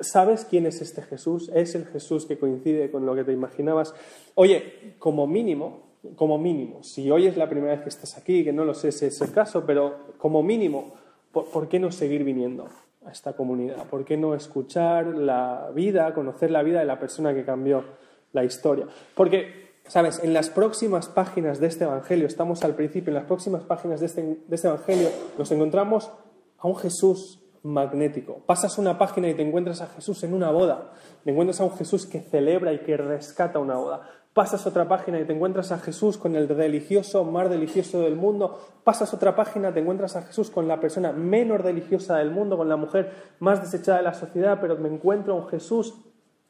¿Sabes 0.00 0.44
quién 0.44 0.66
es 0.66 0.80
este 0.80 1.02
Jesús? 1.02 1.50
Es 1.54 1.74
el 1.74 1.86
Jesús 1.86 2.26
que 2.26 2.38
coincide 2.38 2.90
con 2.90 3.06
lo 3.06 3.14
que 3.14 3.24
te 3.24 3.32
imaginabas. 3.32 3.94
Oye, 4.34 4.94
como 4.98 5.26
mínimo, 5.26 5.88
como 6.14 6.38
mínimo, 6.38 6.82
si 6.82 7.10
hoy 7.10 7.26
es 7.26 7.36
la 7.36 7.48
primera 7.48 7.72
vez 7.72 7.82
que 7.82 7.88
estás 7.88 8.16
aquí, 8.16 8.44
que 8.44 8.52
no 8.52 8.64
lo 8.64 8.74
sé 8.74 8.92
si 8.92 9.06
es 9.06 9.20
el 9.20 9.32
caso, 9.32 9.64
pero 9.66 10.14
como 10.18 10.42
mínimo, 10.42 10.94
¿por, 11.32 11.68
qué 11.68 11.78
no 11.78 11.90
seguir 11.90 12.24
viniendo 12.24 12.68
a 13.04 13.10
esta 13.10 13.34
comunidad? 13.34 13.86
¿Por 13.88 14.04
qué 14.04 14.16
no 14.16 14.34
escuchar 14.34 15.06
la 15.06 15.70
vida, 15.74 16.14
conocer 16.14 16.50
la 16.50 16.62
vida 16.62 16.80
de 16.80 16.86
la 16.86 16.98
persona 16.98 17.34
que 17.34 17.44
cambió 17.44 17.84
la 18.32 18.44
historia? 18.44 18.86
Porque, 19.14 19.72
¿sabes? 19.86 20.20
En 20.22 20.32
las 20.32 20.50
próximas 20.50 21.08
páginas 21.08 21.60
de 21.60 21.66
este 21.66 21.84
Evangelio, 21.84 22.26
estamos 22.26 22.62
al 22.62 22.74
principio, 22.74 23.10
en 23.10 23.16
las 23.16 23.24
próximas 23.24 23.64
páginas 23.64 24.00
de 24.00 24.06
este, 24.06 24.22
de 24.22 24.54
este 24.54 24.68
Evangelio, 24.68 25.08
nos 25.36 25.50
encontramos 25.50 26.10
a 26.58 26.68
un 26.68 26.76
Jesús 26.76 27.40
magnético. 27.62 28.42
Pasas 28.46 28.78
una 28.78 28.98
página 28.98 29.28
y 29.28 29.34
te 29.34 29.42
encuentras 29.42 29.80
a 29.80 29.86
Jesús 29.86 30.22
en 30.24 30.34
una 30.34 30.50
boda. 30.50 30.92
Te 31.24 31.30
encuentras 31.30 31.60
a 31.60 31.64
un 31.64 31.72
Jesús 31.72 32.06
que 32.06 32.20
celebra 32.20 32.72
y 32.72 32.80
que 32.80 32.96
rescata 32.96 33.58
una 33.58 33.76
boda. 33.76 34.02
Pasas 34.32 34.66
otra 34.66 34.86
página 34.86 35.18
y 35.18 35.24
te 35.24 35.32
encuentras 35.32 35.72
a 35.72 35.78
Jesús 35.78 36.16
con 36.16 36.36
el 36.36 36.48
religioso 36.48 37.24
más 37.24 37.48
religioso 37.48 38.00
del 38.00 38.14
mundo. 38.14 38.60
Pasas 38.84 39.12
otra 39.12 39.34
página, 39.34 39.72
te 39.72 39.80
encuentras 39.80 40.14
a 40.16 40.22
Jesús 40.22 40.50
con 40.50 40.68
la 40.68 40.78
persona 40.78 41.12
menos 41.12 41.60
religiosa 41.60 42.18
del 42.18 42.30
mundo, 42.30 42.56
con 42.56 42.68
la 42.68 42.76
mujer 42.76 43.10
más 43.40 43.60
desechada 43.60 43.98
de 43.98 44.04
la 44.04 44.14
sociedad, 44.14 44.58
pero 44.60 44.76
me 44.76 44.88
encuentro 44.88 45.32
a 45.34 45.36
un 45.36 45.48
Jesús 45.48 45.94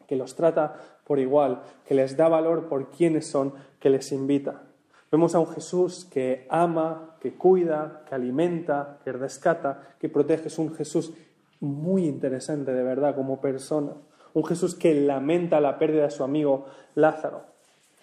que 0.06 0.16
los 0.16 0.34
trata 0.34 0.76
por 1.04 1.18
igual, 1.18 1.62
que 1.86 1.94
les 1.94 2.16
da 2.16 2.28
valor 2.28 2.68
por 2.68 2.90
quienes 2.90 3.26
son, 3.26 3.54
que 3.80 3.88
les 3.90 4.12
invita. 4.12 4.67
Vemos 5.10 5.34
a 5.34 5.40
un 5.40 5.46
Jesús 5.48 6.04
que 6.04 6.46
ama, 6.50 7.16
que 7.20 7.34
cuida, 7.34 8.04
que 8.08 8.14
alimenta, 8.14 9.00
que 9.04 9.12
rescata, 9.12 9.94
que 9.98 10.08
protege. 10.08 10.48
Es 10.48 10.58
un 10.58 10.74
Jesús 10.74 11.12
muy 11.60 12.06
interesante, 12.06 12.72
de 12.72 12.82
verdad, 12.82 13.14
como 13.14 13.40
persona. 13.40 13.92
Un 14.34 14.44
Jesús 14.44 14.74
que 14.74 14.94
lamenta 14.94 15.60
la 15.60 15.78
pérdida 15.78 16.04
de 16.04 16.10
su 16.10 16.24
amigo 16.24 16.66
Lázaro. 16.94 17.42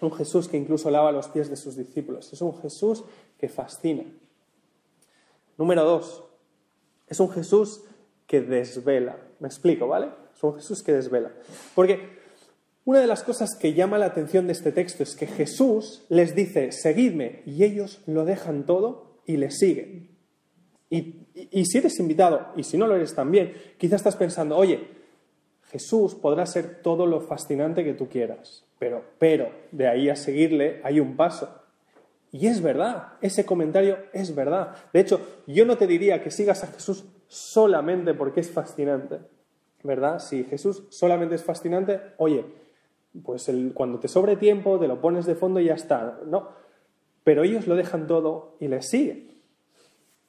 Un 0.01 0.11
Jesús 0.11 0.47
que 0.47 0.57
incluso 0.57 0.89
lava 0.89 1.11
los 1.11 1.27
pies 1.29 1.49
de 1.49 1.55
sus 1.55 1.75
discípulos. 1.75 2.33
Es 2.33 2.41
un 2.41 2.59
Jesús 2.59 3.03
que 3.37 3.49
fascina. 3.49 4.03
Número 5.57 5.83
dos, 5.83 6.23
es 7.07 7.19
un 7.19 7.29
Jesús 7.29 7.83
que 8.27 8.41
desvela. 8.41 9.17
Me 9.39 9.47
explico, 9.47 9.87
¿vale? 9.87 10.09
Es 10.35 10.43
un 10.43 10.55
Jesús 10.55 10.83
que 10.83 10.91
desvela. 10.91 11.31
Porque 11.75 12.17
una 12.85 12.99
de 12.99 13.07
las 13.07 13.23
cosas 13.23 13.55
que 13.55 13.73
llama 13.73 13.97
la 13.97 14.05
atención 14.05 14.45
de 14.45 14.53
este 14.53 14.71
texto 14.71 15.01
es 15.01 15.15
que 15.15 15.25
Jesús 15.25 16.05
les 16.07 16.35
dice, 16.35 16.71
seguidme, 16.71 17.41
y 17.45 17.63
ellos 17.63 18.01
lo 18.05 18.25
dejan 18.25 18.67
todo 18.67 19.21
y 19.25 19.37
le 19.37 19.49
siguen. 19.49 20.15
Y, 20.91 21.65
si 21.65 21.79
eres 21.79 21.99
invitado, 21.99 22.53
y 22.55 22.63
si 22.63 22.77
no 22.77 22.85
lo 22.85 22.95
eres 22.95 23.15
también, 23.15 23.53
quizás 23.79 24.01
estás 24.01 24.15
pensando, 24.15 24.55
oye, 24.55 24.87
Jesús 25.63 26.13
podrá 26.13 26.45
ser 26.45 26.83
todo 26.83 27.07
lo 27.07 27.21
fascinante 27.21 27.83
que 27.83 27.95
tú 27.95 28.07
quieras, 28.07 28.65
pero, 28.77 29.03
pero, 29.17 29.49
de 29.71 29.87
ahí 29.87 30.09
a 30.09 30.15
seguirle 30.15 30.79
hay 30.83 30.99
un 30.99 31.17
paso. 31.17 31.49
Y 32.31 32.45
es 32.47 32.61
verdad, 32.61 33.13
ese 33.21 33.45
comentario 33.45 33.97
es 34.13 34.35
verdad. 34.35 34.75
De 34.93 34.99
hecho, 34.99 35.21
yo 35.47 35.65
no 35.65 35.77
te 35.77 35.87
diría 35.87 36.21
que 36.21 36.29
sigas 36.29 36.63
a 36.63 36.67
Jesús 36.67 37.05
solamente 37.27 38.13
porque 38.13 38.41
es 38.41 38.51
fascinante, 38.51 39.21
¿verdad? 39.81 40.19
Si 40.19 40.43
Jesús 40.43 40.83
solamente 40.89 41.35
es 41.35 41.43
fascinante, 41.43 41.99
oye, 42.17 42.45
pues 43.23 43.49
cuando 43.73 43.99
te 43.99 44.07
sobre 44.07 44.35
tiempo 44.35 44.79
te 44.79 44.87
lo 44.87 44.99
pones 45.01 45.25
de 45.25 45.35
fondo 45.35 45.59
y 45.59 45.65
ya 45.65 45.73
está, 45.73 46.19
¿no? 46.25 46.49
Pero 47.23 47.43
ellos 47.43 47.67
lo 47.67 47.75
dejan 47.75 48.07
todo 48.07 48.55
y 48.59 48.67
les 48.67 48.89
siguen. 48.89 49.35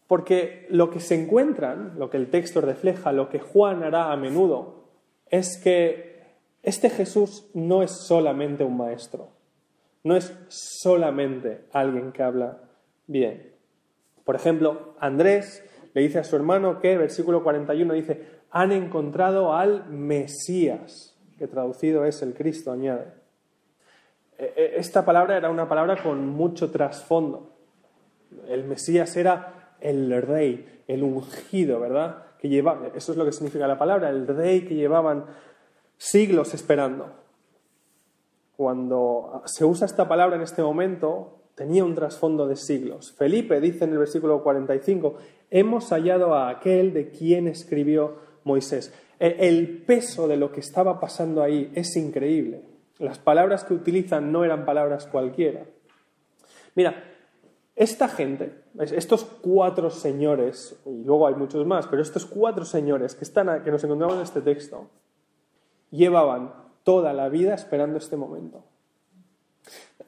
Porque 0.06 0.66
lo 0.70 0.90
que 0.90 1.00
se 1.00 1.20
encuentran, 1.20 1.98
lo 1.98 2.10
que 2.10 2.16
el 2.16 2.30
texto 2.30 2.60
refleja, 2.60 3.12
lo 3.12 3.28
que 3.28 3.40
Juan 3.40 3.82
hará 3.82 4.12
a 4.12 4.16
menudo, 4.16 4.84
es 5.30 5.60
que 5.62 6.22
este 6.62 6.90
Jesús 6.90 7.48
no 7.54 7.82
es 7.82 7.90
solamente 7.90 8.64
un 8.64 8.76
maestro, 8.76 9.28
no 10.04 10.16
es 10.16 10.32
solamente 10.48 11.64
alguien 11.72 12.12
que 12.12 12.22
habla 12.22 12.60
bien. 13.06 13.52
Por 14.24 14.36
ejemplo, 14.36 14.94
Andrés 14.98 15.64
le 15.94 16.02
dice 16.02 16.18
a 16.18 16.24
su 16.24 16.36
hermano 16.36 16.78
que, 16.78 16.96
versículo 16.96 17.42
41 17.42 17.94
dice, 17.94 18.26
han 18.50 18.72
encontrado 18.72 19.54
al 19.54 19.88
Mesías 19.88 21.15
que 21.38 21.46
traducido 21.46 22.04
es 22.04 22.22
el 22.22 22.34
Cristo, 22.34 22.72
añade. 22.72 23.06
E, 24.38 24.52
e, 24.56 24.78
esta 24.78 25.04
palabra 25.04 25.36
era 25.36 25.50
una 25.50 25.68
palabra 25.68 26.02
con 26.02 26.28
mucho 26.28 26.70
trasfondo. 26.70 27.56
El 28.48 28.64
Mesías 28.64 29.16
era 29.16 29.76
el 29.80 30.22
rey, 30.22 30.82
el 30.86 31.02
ungido, 31.02 31.80
¿verdad? 31.80 32.24
Que 32.38 32.48
lleva, 32.48 32.90
eso 32.94 33.12
es 33.12 33.18
lo 33.18 33.24
que 33.24 33.32
significa 33.32 33.66
la 33.66 33.78
palabra, 33.78 34.10
el 34.10 34.26
rey 34.26 34.62
que 34.62 34.74
llevaban 34.74 35.26
siglos 35.96 36.54
esperando. 36.54 37.12
Cuando 38.56 39.42
se 39.46 39.64
usa 39.64 39.86
esta 39.86 40.08
palabra 40.08 40.36
en 40.36 40.42
este 40.42 40.62
momento, 40.62 41.36
tenía 41.54 41.84
un 41.84 41.94
trasfondo 41.94 42.46
de 42.46 42.56
siglos. 42.56 43.12
Felipe 43.12 43.60
dice 43.60 43.84
en 43.84 43.92
el 43.92 43.98
versículo 43.98 44.42
45, 44.42 45.16
hemos 45.50 45.90
hallado 45.90 46.34
a 46.34 46.48
aquel 46.48 46.92
de 46.92 47.10
quien 47.10 47.48
escribió 47.48 48.16
Moisés. 48.44 48.94
El 49.18 49.82
peso 49.86 50.28
de 50.28 50.36
lo 50.36 50.52
que 50.52 50.60
estaba 50.60 51.00
pasando 51.00 51.42
ahí 51.42 51.70
es 51.74 51.96
increíble. 51.96 52.62
Las 52.98 53.18
palabras 53.18 53.64
que 53.64 53.74
utilizan 53.74 54.32
no 54.32 54.44
eran 54.44 54.64
palabras 54.64 55.06
cualquiera. 55.06 55.64
Mira, 56.74 57.04
esta 57.74 58.08
gente, 58.08 58.62
estos 58.78 59.24
cuatro 59.24 59.90
señores, 59.90 60.78
y 60.86 61.04
luego 61.04 61.26
hay 61.26 61.34
muchos 61.34 61.66
más, 61.66 61.86
pero 61.86 62.02
estos 62.02 62.26
cuatro 62.26 62.64
señores 62.64 63.14
que, 63.14 63.24
están, 63.24 63.62
que 63.62 63.70
nos 63.70 63.84
encontramos 63.84 64.16
en 64.16 64.22
este 64.22 64.40
texto, 64.40 64.88
llevaban 65.90 66.52
toda 66.84 67.12
la 67.12 67.28
vida 67.28 67.54
esperando 67.54 67.98
este 67.98 68.16
momento. 68.16 68.64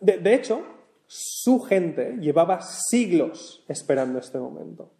de 0.00 0.34
hecho, 0.34 0.62
su 1.06 1.60
gente 1.60 2.18
llevaba 2.20 2.60
siglos 2.60 3.64
esperando 3.66 4.18
este 4.18 4.38
momento. 4.38 4.90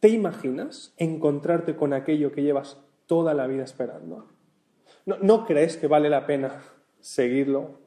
¿Te 0.00 0.08
imaginas 0.08 0.94
encontrarte 0.96 1.74
con 1.74 1.92
aquello 1.92 2.30
que 2.30 2.42
llevas 2.42 2.78
toda 3.06 3.34
la 3.34 3.46
vida 3.46 3.64
esperando? 3.64 4.26
¿No, 5.06 5.44
crees 5.44 5.76
que 5.76 5.88
vale 5.88 6.08
la 6.08 6.26
pena 6.26 6.62
seguirlo? 7.00 7.80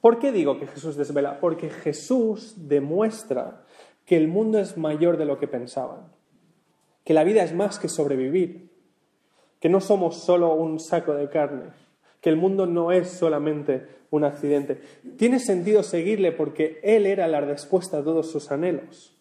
¿Por 0.00 0.18
qué 0.18 0.32
digo 0.32 0.58
que 0.58 0.66
Jesús 0.66 0.96
desvela? 0.96 1.40
Porque 1.40 1.68
Jesús 1.68 2.54
demuestra 2.68 3.64
que 4.06 4.16
el 4.16 4.28
mundo 4.28 4.58
es 4.58 4.78
mayor 4.78 5.18
de 5.18 5.26
lo 5.26 5.38
que 5.38 5.48
pensaban, 5.48 6.12
que 7.04 7.14
la 7.14 7.24
vida 7.24 7.42
es 7.42 7.54
más 7.54 7.78
que 7.78 7.88
sobrevivir, 7.88 8.70
que 9.60 9.68
no 9.68 9.80
somos 9.80 10.16
solo 10.22 10.54
un 10.54 10.80
saco 10.80 11.12
de 11.14 11.28
carne, 11.28 11.72
que 12.22 12.30
el 12.30 12.36
mundo 12.36 12.66
no 12.66 12.92
es 12.92 13.10
solamente 13.10 13.86
un 14.10 14.24
accidente. 14.24 14.80
Tiene 15.16 15.38
sentido 15.38 15.82
seguirle 15.82 16.32
porque 16.32 16.80
Él 16.82 17.04
era 17.04 17.28
la 17.28 17.40
respuesta 17.40 17.98
a 17.98 18.04
todos 18.04 18.30
sus 18.30 18.50
anhelos. 18.50 19.17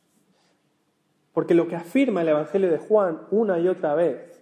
Porque 1.38 1.54
lo 1.54 1.68
que 1.68 1.76
afirma 1.76 2.24
el 2.24 2.30
Evangelio 2.30 2.72
de 2.72 2.80
Juan 2.80 3.28
una 3.30 3.60
y 3.60 3.68
otra 3.68 3.94
vez 3.94 4.42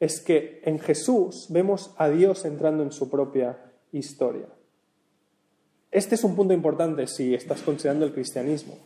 es 0.00 0.20
que 0.20 0.60
en 0.64 0.80
Jesús 0.80 1.46
vemos 1.48 1.94
a 1.96 2.08
Dios 2.08 2.44
entrando 2.44 2.82
en 2.82 2.90
su 2.90 3.08
propia 3.08 3.56
historia. 3.92 4.48
Este 5.92 6.16
es 6.16 6.24
un 6.24 6.34
punto 6.34 6.52
importante 6.52 7.06
si 7.06 7.36
estás 7.36 7.62
considerando 7.62 8.04
el 8.04 8.12
cristianismo. 8.12 8.76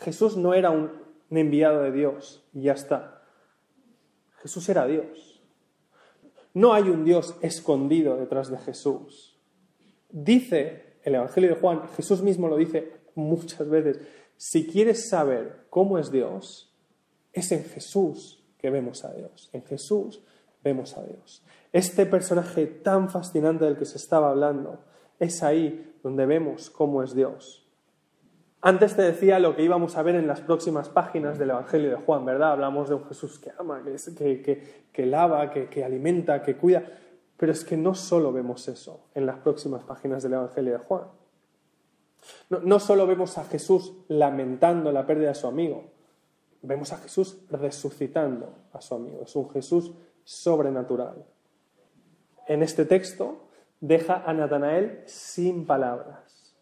Jesús 0.00 0.38
no 0.38 0.54
era 0.54 0.70
un, 0.70 0.90
enviado 1.28 1.82
de 1.82 1.92
Dios 1.92 2.42
y 2.54 2.62
ya 2.62 2.72
está. 2.72 3.22
Jesús 4.40 4.66
era 4.70 4.86
Dios. 4.86 5.42
No 6.54 6.72
hay 6.72 6.84
un 6.84 7.04
Dios 7.04 7.36
escondido 7.42 8.16
detrás 8.16 8.50
de 8.50 8.56
Jesús. 8.56 9.38
Dice 10.08 10.94
el 11.02 11.16
Evangelio 11.16 11.50
de 11.50 11.60
Juan, 11.60 11.86
Jesús 11.94 12.22
mismo 12.22 12.48
lo 12.48 12.56
dice 12.56 12.90
muchas 13.14 13.68
veces, 13.68 14.00
si 14.46 14.66
quieres 14.66 15.08
saber 15.08 15.64
cómo 15.70 15.98
es 15.98 16.10
Dios, 16.10 16.70
es 17.32 17.50
en 17.50 17.64
Jesús 17.64 18.44
que 18.58 18.68
vemos 18.68 19.02
a 19.06 19.14
Dios. 19.14 19.48
En 19.54 19.64
Jesús 19.64 20.22
vemos 20.62 20.98
a 20.98 21.02
Dios. 21.02 21.42
Este 21.72 22.04
personaje 22.04 22.66
tan 22.66 23.08
fascinante 23.08 23.64
del 23.64 23.78
que 23.78 23.86
se 23.86 23.96
estaba 23.96 24.28
hablando, 24.28 24.80
es 25.18 25.42
ahí 25.42 25.96
donde 26.02 26.26
vemos 26.26 26.68
cómo 26.68 27.02
es 27.02 27.14
Dios. 27.14 27.66
Antes 28.60 28.94
te 28.94 29.00
decía 29.00 29.38
lo 29.38 29.56
que 29.56 29.62
íbamos 29.62 29.96
a 29.96 30.02
ver 30.02 30.14
en 30.14 30.26
las 30.26 30.42
próximas 30.42 30.90
páginas 30.90 31.38
del 31.38 31.48
Evangelio 31.48 31.88
de 31.88 31.96
Juan, 31.96 32.26
¿verdad? 32.26 32.52
Hablamos 32.52 32.90
de 32.90 32.96
un 32.96 33.06
Jesús 33.06 33.38
que 33.38 33.50
ama, 33.58 33.82
que, 33.82 35.06
lava, 35.06 35.50
que, 35.50 35.70
que 35.70 35.84
alimenta, 35.86 36.42
que 36.42 36.58
cuida. 36.58 36.84
Pero 37.38 37.50
es 37.50 37.64
que 37.64 37.78
no 37.78 37.94
solo 37.94 38.30
vemos 38.30 38.68
eso 38.68 39.06
en 39.14 39.24
las 39.24 39.38
próximas 39.38 39.84
páginas 39.84 40.22
del 40.22 40.34
Evangelio 40.34 40.74
de 40.74 40.78
Juan. 40.80 41.23
No, 42.50 42.60
no 42.60 42.80
solo 42.80 43.06
vemos 43.06 43.38
a 43.38 43.44
Jesús 43.44 43.92
lamentando 44.08 44.92
la 44.92 45.06
pérdida 45.06 45.28
de 45.28 45.34
su 45.34 45.46
amigo, 45.46 45.84
vemos 46.62 46.92
a 46.92 46.98
Jesús 46.98 47.38
resucitando 47.50 48.54
a 48.72 48.80
su 48.80 48.94
amigo. 48.94 49.22
Es 49.22 49.36
un 49.36 49.50
Jesús 49.50 49.92
sobrenatural. 50.24 51.24
En 52.46 52.62
este 52.62 52.84
texto 52.84 53.38
deja 53.80 54.22
a 54.26 54.32
Natanael 54.32 55.02
sin 55.06 55.66
palabras. 55.66 56.54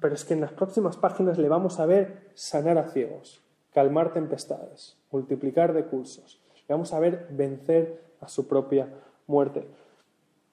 Pero 0.00 0.14
es 0.14 0.24
que 0.24 0.34
en 0.34 0.40
las 0.40 0.52
próximas 0.52 0.96
páginas 0.96 1.38
le 1.38 1.48
vamos 1.48 1.78
a 1.78 1.86
ver 1.86 2.30
sanar 2.34 2.78
a 2.78 2.88
ciegos, 2.90 3.42
calmar 3.72 4.12
tempestades, 4.12 4.96
multiplicar 5.10 5.74
recursos. 5.74 6.40
Le 6.68 6.74
vamos 6.74 6.92
a 6.92 7.00
ver 7.00 7.26
vencer 7.30 8.00
a 8.20 8.28
su 8.28 8.46
propia 8.46 8.88
muerte. 9.26 9.66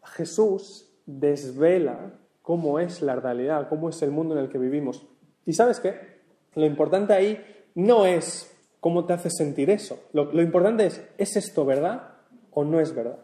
Jesús 0.03 0.89
desvela 1.05 2.13
cómo 2.47 2.79
es 2.79 3.01
la 3.01 3.17
realidad, 3.17 3.67
cómo 3.67 3.89
es 3.89 4.01
el 4.01 4.11
mundo 4.11 4.33
en 4.33 4.41
el 4.41 4.47
que 4.47 4.57
vivimos. 4.57 5.05
¿Y 5.45 5.51
sabes 5.51 5.81
qué? 5.81 6.21
Lo 6.55 6.65
importante 6.65 7.11
ahí 7.11 7.45
no 7.75 8.05
es 8.05 8.57
cómo 8.79 9.03
te 9.03 9.11
hace 9.11 9.29
sentir 9.29 9.69
eso. 9.69 9.99
Lo, 10.13 10.41
importante 10.41 10.85
es, 10.85 11.05
¿es 11.17 11.35
esto 11.35 11.65
verdad 11.65 12.13
o 12.51 12.63
no 12.63 12.79
es 12.79 12.95
verdad? 12.95 13.19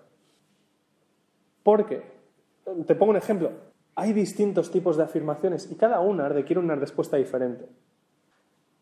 Porque, 1.63 2.03
te 2.85 2.95
pongo 2.95 3.11
un 3.11 3.17
ejemplo, 3.17 3.51
hay 3.95 4.11
distintos 4.11 4.71
tipos 4.71 4.97
de 4.97 5.03
afirmaciones 5.03 5.71
y 5.71 5.75
cada 5.75 6.01
una 6.01 6.27
requiere 6.27 6.59
una 6.59 6.75
respuesta 6.75 7.15
diferente. 7.15 7.65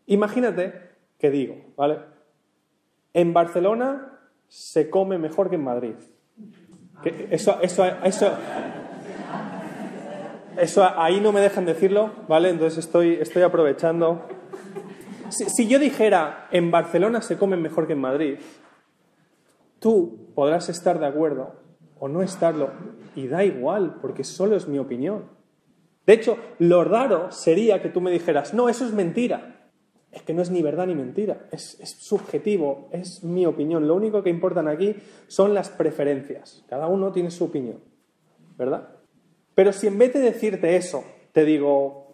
Imagínate 0.08 0.74
que 1.20 1.30
digo, 1.30 1.56
¿vale? 1.78 2.00
En 3.14 3.32
Barcelona 3.32 4.22
se 4.48 4.90
come 4.90 5.20
mejor 5.20 5.52
que 5.52 5.58
en 5.58 5.66
Madrid. 5.66 5.94
eso, 7.30 7.60
eso, 7.62 7.86
eso, 7.86 8.32
eso 10.58 10.88
ahí 10.98 11.20
no 11.20 11.32
me 11.32 11.40
dejan 11.40 11.66
decirlo, 11.66 12.12
¿vale? 12.28 12.50
Entonces 12.50 12.86
estoy, 12.86 13.16
estoy 13.16 13.44
aprovechando. 13.44 14.28
Si, 15.30 15.68
yo 15.68 15.80
dijera 15.80 16.48
en 16.52 16.72
Barcelona 16.72 17.22
se 17.22 17.38
come 17.38 17.56
mejor 17.58 17.88
que 17.88 17.94
en 17.94 18.02
Madrid, 18.02 18.40
tú 19.80 20.32
podrás 20.36 20.70
estar 20.70 21.00
de 21.00 21.06
acuerdo 21.06 21.56
o 22.00 22.08
no 22.08 22.24
estarlo, 22.24 22.72
y 23.16 23.28
da 23.28 23.44
igual, 23.44 24.00
porque 24.02 24.24
solo 24.24 24.56
es 24.56 24.68
mi 24.68 24.80
opinión. 24.80 25.26
De 26.08 26.14
hecho, 26.14 26.38
lo 26.58 26.84
raro 26.84 27.32
sería 27.32 27.82
que 27.82 27.90
tú 27.90 28.02
me 28.02 28.12
dijeras, 28.12 28.54
no, 28.54 28.70
eso 28.70 28.86
es 28.86 28.92
mentira. 28.92 29.70
Es 30.12 30.24
que 30.24 30.34
no 30.34 30.42
es 30.42 30.50
ni 30.50 30.62
verdad 30.62 30.88
ni 30.88 30.96
mentira, 30.96 31.48
es, 31.52 31.80
es, 31.80 31.92
subjetivo, 31.92 32.90
es 32.92 33.24
mi 33.24 33.46
opinión. 33.46 33.88
Lo 33.88 33.96
único 33.96 34.24
que 34.24 34.30
importan 34.30 34.68
aquí 34.68 34.96
son 35.28 35.54
las 35.54 35.70
preferencias. 35.70 36.66
Cada 36.68 36.88
uno 36.88 37.14
tiene 37.14 37.32
su 37.32 37.46
opinión, 37.46 37.80
¿verdad? 38.58 39.01
Pero 39.56 39.74
si 39.74 39.88
en 39.88 39.98
vez 39.98 40.14
de 40.14 40.20
decirte 40.20 40.76
eso, 40.76 41.04
te 41.32 41.46
digo, 41.46 42.14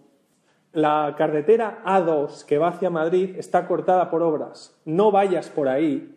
la 0.73 1.15
carretera 1.17 1.81
A2 1.85 2.45
que 2.45 2.57
va 2.57 2.69
hacia 2.69 2.89
Madrid 2.89 3.35
está 3.37 3.67
cortada 3.67 4.09
por 4.09 4.23
obras, 4.23 4.79
no 4.85 5.11
vayas 5.11 5.49
por 5.49 5.67
ahí, 5.67 6.15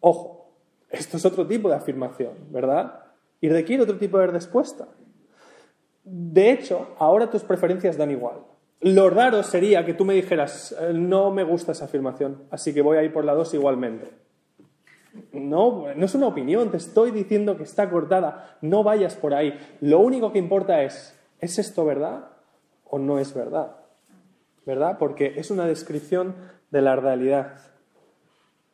ojo, 0.00 0.52
esto 0.90 1.16
es 1.16 1.24
otro 1.24 1.46
tipo 1.46 1.68
de 1.68 1.76
afirmación, 1.76 2.34
¿verdad? 2.50 3.00
Y 3.40 3.48
requiere 3.48 3.82
otro 3.82 3.98
tipo 3.98 4.18
de 4.18 4.26
respuesta. 4.26 4.88
De 6.04 6.50
hecho, 6.50 6.94
ahora 6.98 7.30
tus 7.30 7.42
preferencias 7.42 7.96
dan 7.96 8.10
igual. 8.10 8.38
Lo 8.80 9.10
raro 9.10 9.42
sería 9.42 9.84
que 9.84 9.94
tú 9.94 10.04
me 10.04 10.14
dijeras, 10.14 10.74
eh, 10.80 10.92
no 10.94 11.30
me 11.30 11.44
gusta 11.44 11.72
esa 11.72 11.86
afirmación, 11.86 12.44
así 12.50 12.72
que 12.72 12.80
voy 12.80 12.96
a 12.96 13.02
ir 13.02 13.12
por 13.12 13.24
la 13.24 13.34
dos 13.34 13.52
igualmente. 13.54 14.10
No, 15.32 15.94
no 15.94 16.04
es 16.04 16.14
una 16.14 16.26
opinión, 16.26 16.70
te 16.70 16.76
estoy 16.76 17.10
diciendo 17.10 17.56
que 17.56 17.62
está 17.62 17.90
cortada, 17.90 18.58
no 18.60 18.82
vayas 18.82 19.16
por 19.16 19.34
ahí. 19.34 19.58
Lo 19.80 20.00
único 20.00 20.32
que 20.32 20.38
importa 20.38 20.82
es, 20.82 21.18
¿es 21.40 21.58
esto 21.58 21.84
verdad 21.84 22.30
o 22.84 22.98
no 22.98 23.18
es 23.18 23.34
verdad? 23.34 23.76
¿Verdad? 24.66 24.98
Porque 24.98 25.34
es 25.36 25.50
una 25.50 25.66
descripción 25.66 26.34
de 26.70 26.82
la 26.82 26.96
realidad. 26.96 27.58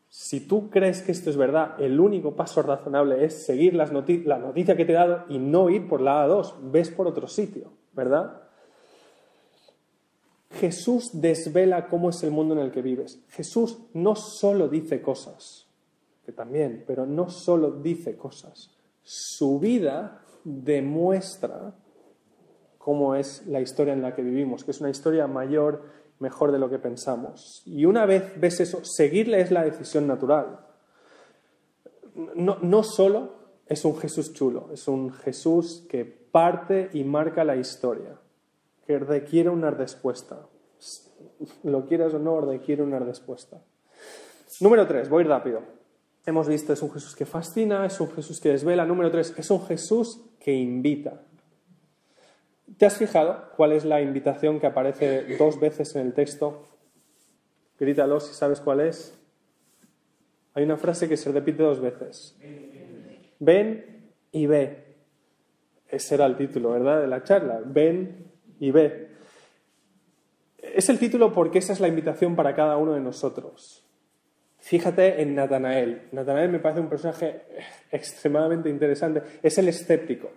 Si 0.08 0.40
tú 0.40 0.70
crees 0.70 1.02
que 1.02 1.10
esto 1.12 1.28
es 1.30 1.36
verdad, 1.36 1.80
el 1.80 1.98
único 1.98 2.36
paso 2.36 2.62
razonable 2.62 3.24
es 3.24 3.44
seguir 3.44 3.74
las 3.74 3.90
la 3.92 4.38
noticia 4.38 4.76
que 4.76 4.84
te 4.84 4.92
he 4.92 4.94
dado 4.94 5.24
y 5.28 5.38
no 5.38 5.70
ir 5.70 5.88
por 5.88 6.00
la 6.00 6.26
A2, 6.26 6.54
ves 6.70 6.90
por 6.90 7.08
otro 7.08 7.26
sitio, 7.26 7.72
¿verdad? 7.92 8.42
Jesús 10.52 11.20
desvela 11.20 11.88
cómo 11.88 12.10
es 12.10 12.22
el 12.22 12.30
mundo 12.30 12.54
en 12.54 12.60
el 12.60 12.70
que 12.70 12.82
vives. 12.82 13.20
Jesús 13.30 13.78
no 13.92 14.14
solo 14.14 14.68
dice 14.68 15.02
cosas, 15.02 15.63
que 16.24 16.32
también, 16.32 16.84
pero 16.86 17.06
no 17.06 17.28
solo 17.28 17.70
dice 17.70 18.16
cosas. 18.16 18.70
Su 19.02 19.58
vida 19.58 20.22
demuestra 20.44 21.74
cómo 22.78 23.14
es 23.14 23.46
la 23.46 23.60
historia 23.60 23.92
en 23.92 24.02
la 24.02 24.14
que 24.14 24.22
vivimos, 24.22 24.64
que 24.64 24.70
es 24.70 24.80
una 24.80 24.90
historia 24.90 25.26
mayor 25.26 25.82
mejor 26.18 26.52
de 26.52 26.58
lo 26.58 26.70
que 26.70 26.78
pensamos. 26.78 27.62
Y 27.66 27.84
una 27.86 28.06
vez 28.06 28.38
ves 28.38 28.60
eso, 28.60 28.80
seguirle 28.84 29.40
es 29.40 29.50
la 29.50 29.64
decisión 29.64 30.06
natural. 30.06 30.60
No, 32.34 32.58
no 32.60 32.82
solo 32.82 33.32
es 33.66 33.84
un 33.84 33.96
Jesús 33.96 34.32
chulo, 34.32 34.70
es 34.72 34.86
un 34.88 35.12
Jesús 35.12 35.86
que 35.88 36.04
parte 36.04 36.90
y 36.92 37.04
marca 37.04 37.44
la 37.44 37.56
historia, 37.56 38.18
que 38.86 38.98
requiere 38.98 39.48
una 39.48 39.70
respuesta. 39.70 40.46
Lo 41.62 41.86
quieras 41.86 42.14
o 42.14 42.18
no, 42.18 42.40
requiere 42.40 42.82
una 42.82 42.98
respuesta. 42.98 43.62
Número 44.60 44.86
tres, 44.86 45.08
voy 45.08 45.24
rápido. 45.24 45.62
Hemos 46.26 46.48
visto, 46.48 46.72
es 46.72 46.80
un 46.82 46.90
Jesús 46.90 47.14
que 47.14 47.26
fascina, 47.26 47.84
es 47.84 48.00
un 48.00 48.10
Jesús 48.12 48.40
que 48.40 48.48
desvela. 48.50 48.86
Número 48.86 49.10
tres, 49.10 49.34
es 49.36 49.50
un 49.50 49.64
Jesús 49.66 50.20
que 50.40 50.52
invita. 50.52 51.22
¿Te 52.78 52.86
has 52.86 52.96
fijado 52.96 53.50
cuál 53.56 53.72
es 53.72 53.84
la 53.84 54.00
invitación 54.00 54.58
que 54.58 54.66
aparece 54.66 55.36
dos 55.36 55.60
veces 55.60 55.94
en 55.96 56.06
el 56.06 56.14
texto? 56.14 56.66
Grítalo 57.78 58.20
si 58.20 58.34
sabes 58.34 58.60
cuál 58.60 58.80
es. 58.80 59.18
Hay 60.54 60.64
una 60.64 60.76
frase 60.76 61.08
que 61.08 61.16
se 61.16 61.30
repite 61.30 61.62
dos 61.62 61.80
veces. 61.80 62.36
Ven 63.38 64.12
y 64.32 64.46
ve. 64.46 64.96
Ese 65.88 66.14
era 66.14 66.26
el 66.26 66.36
título, 66.36 66.70
¿verdad? 66.70 67.02
De 67.02 67.06
la 67.06 67.22
charla. 67.22 67.60
Ven 67.64 68.32
y 68.58 68.70
ve. 68.70 69.10
Es 70.58 70.88
el 70.88 70.98
título 70.98 71.32
porque 71.32 71.58
esa 71.58 71.72
es 71.72 71.80
la 71.80 71.88
invitación 71.88 72.34
para 72.34 72.54
cada 72.54 72.76
uno 72.78 72.94
de 72.94 73.00
nosotros. 73.00 73.83
Fíjate 74.64 75.22
en 75.22 75.34
Natanael. 75.34 76.08
Natanael 76.12 76.50
me 76.50 76.58
parece 76.58 76.80
un 76.80 76.88
personaje 76.88 77.42
extremadamente 77.90 78.68
interesante. 78.68 79.22
Es 79.42 79.58
el 79.58 79.68
escéptico 79.68 80.30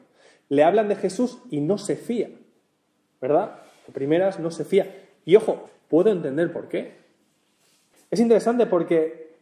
le 0.50 0.64
hablan 0.64 0.88
de 0.88 0.96
Jesús 0.96 1.40
y 1.50 1.62
no 1.62 1.78
se 1.78 1.96
fía, 1.96 2.30
¿verdad? 3.22 3.62
De 3.86 3.94
primeras 3.94 4.40
no 4.40 4.52
se 4.52 4.66
fía. 4.66 5.08
Y 5.26 5.36
ojo, 5.36 5.70
puedo 5.90 6.12
entender 6.12 6.52
por 6.52 6.68
qué. 6.68 6.96
Es 8.10 8.20
interesante 8.20 8.66
porque, 8.66 9.36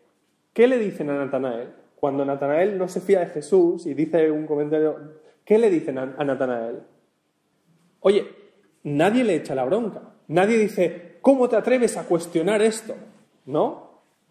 ¿qué 0.54 0.67
le 0.67 0.80
dicen 0.80 1.10
a 1.10 1.17
Natanael? 1.17 1.69
Cuando 1.95 2.26
Natanael 2.26 2.78
no 2.78 2.88
se 2.88 3.02
fía 3.02 3.19
de 3.19 3.28
Jesús 3.28 3.86
y 3.86 3.93
dice 3.93 4.32
un 4.32 4.45
comentario, 4.45 5.13
¿qué 5.43 5.58
le 5.58 5.69
dicen 5.69 5.98
a 5.98 6.24
Natanael? 6.24 6.82
Oye, 8.00 8.26
nadie 8.84 9.24
le 9.24 9.36
echa 9.36 9.56
la 9.56 9.65
bronca. 9.65 10.02
Nadie 10.28 10.58
dice, 10.58 11.17
¿cómo 11.21 11.48
te 11.48 11.56
atreves 11.56 11.98
a 11.98 12.06
cuestionar 12.06 12.62
esto? 12.62 12.95
¿No? 13.45 13.85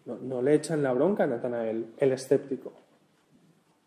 No, 0.05 0.41
le 0.41 0.53
echan 0.53 0.83
la 0.83 0.93
bronca 0.93 1.23
a 1.23 1.27
Natanael, 1.27 1.93
el 1.97 2.11
escéptico. 2.11 2.73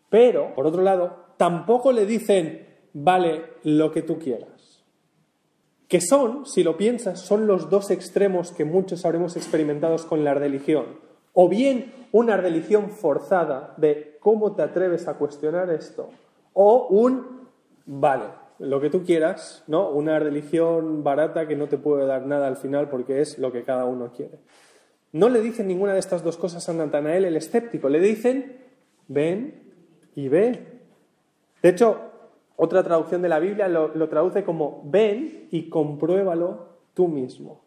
Pero, 0.09 0.53
por 0.53 0.67
otro 0.67 0.81
lado, 0.81 1.15
tampoco 1.37 1.91
le 1.91 2.05
dicen, 2.05 2.67
vale 2.93 3.43
lo 3.63 3.91
que 3.91 4.01
tú 4.01 4.19
quieras. 4.19 4.83
Que 5.87 6.01
son, 6.01 6.45
si 6.45 6.63
lo 6.63 6.77
piensas, 6.77 7.21
son 7.21 7.47
los 7.47 7.69
dos 7.69 7.89
extremos 7.89 8.51
que 8.51 8.65
muchos 8.65 9.05
habremos 9.05 9.37
experimentado 9.37 9.95
con 10.07 10.23
la 10.23 10.33
religión. 10.33 10.99
O 11.33 11.47
bien 11.47 11.93
una 12.11 12.37
religión 12.37 12.89
forzada 12.89 13.73
de 13.77 14.17
cómo 14.19 14.55
te 14.55 14.63
atreves 14.63 15.07
a 15.07 15.17
cuestionar 15.17 15.69
esto, 15.69 16.09
o 16.53 16.87
un 16.87 17.47
vale, 17.85 18.25
lo 18.59 18.81
que 18.81 18.89
tú 18.89 19.03
quieras, 19.03 19.63
¿no? 19.67 19.89
Una 19.89 20.19
religión 20.19 21.03
barata 21.03 21.47
que 21.47 21.55
no 21.55 21.67
te 21.67 21.77
puede 21.77 22.05
dar 22.05 22.25
nada 22.25 22.47
al 22.47 22.57
final 22.57 22.89
porque 22.89 23.21
es 23.21 23.39
lo 23.39 23.51
que 23.51 23.63
cada 23.63 23.85
uno 23.85 24.11
quiere. 24.11 24.39
No 25.11 25.29
le 25.29 25.41
dicen 25.41 25.67
ninguna 25.67 25.93
de 25.93 25.99
estas 25.99 26.23
dos 26.23 26.37
cosas 26.37 26.67
a 26.69 26.73
Natanael 26.73 27.25
el 27.25 27.35
escéptico, 27.35 27.89
le 27.89 27.99
dicen 27.99 28.59
ven 29.07 29.73
y 30.15 30.27
ve. 30.29 30.79
De 31.61 31.69
hecho, 31.69 31.99
otra 32.55 32.83
traducción 32.83 33.21
de 33.21 33.29
la 33.29 33.39
Biblia 33.39 33.67
lo, 33.67 34.09
traduce 34.09 34.43
como 34.43 34.81
ven 34.85 35.47
y 35.51 35.69
compruébalo 35.69 36.67
tú 36.93 37.07
mismo. 37.07 37.61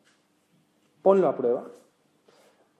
Ponlo 1.02 1.28
a 1.28 1.36
prueba. 1.36 1.66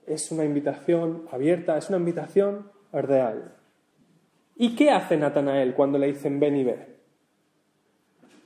Es 0.06 0.30
una 0.30 0.44
invitación 0.44 1.26
abierta, 1.30 1.76
es 1.76 1.88
una 1.88 1.98
invitación 1.98 2.70
real. 2.92 3.54
¿Y 4.56 4.76
qué 4.76 4.90
hace 4.90 5.16
Natanael 5.16 5.74
cuando 5.74 5.98
le 5.98 6.08
dicen 6.08 6.38
ven 6.38 6.56
y 6.56 6.64
ve? 6.64 6.96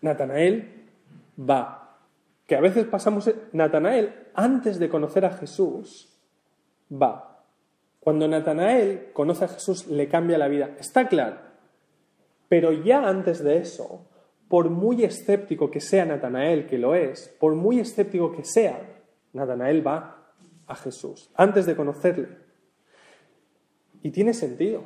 Natanael 0.01 0.85
va. 1.39 1.86
Que 2.47 2.57
a 2.57 2.61
veces 2.61 2.87
pasamos. 2.87 3.31
Natanael, 3.53 4.29
antes 4.35 4.79
de 4.79 4.89
conocer 4.89 5.25
a 5.25 5.31
Jesús, 5.31 6.13
va. 6.91 7.45
Cuando 8.01 8.29
Natanael 8.29 9.11
conoce 9.13 9.47
a 9.47 9.49
Jesús, 9.49 9.89
le 9.89 10.09
cambia 10.09 10.39
la 10.39 10.49
vida. 10.49 10.77
Está 10.79 11.09
claro. 11.09 11.39
Pero 12.49 12.73
ya 12.73 13.09
antes 13.09 13.43
de 13.43 13.59
eso, 13.59 14.07
por 14.49 14.71
muy 14.71 15.03
escéptico 15.03 15.71
que 15.71 15.81
sea 15.81 16.05
Natanael, 16.05 16.67
que 16.67 16.79
lo 16.79 16.95
es, 16.95 17.35
por 17.41 17.55
muy 17.55 17.81
escéptico 17.81 18.33
que 18.33 18.45
sea, 18.45 18.81
Natanael 19.33 19.85
va 19.85 20.33
a 20.67 20.75
Jesús 20.77 21.31
antes 21.35 21.67
de 21.67 21.75
conocerle. 21.75 22.29
Y 24.03 24.11
tiene 24.11 24.35
sentido, 24.35 24.85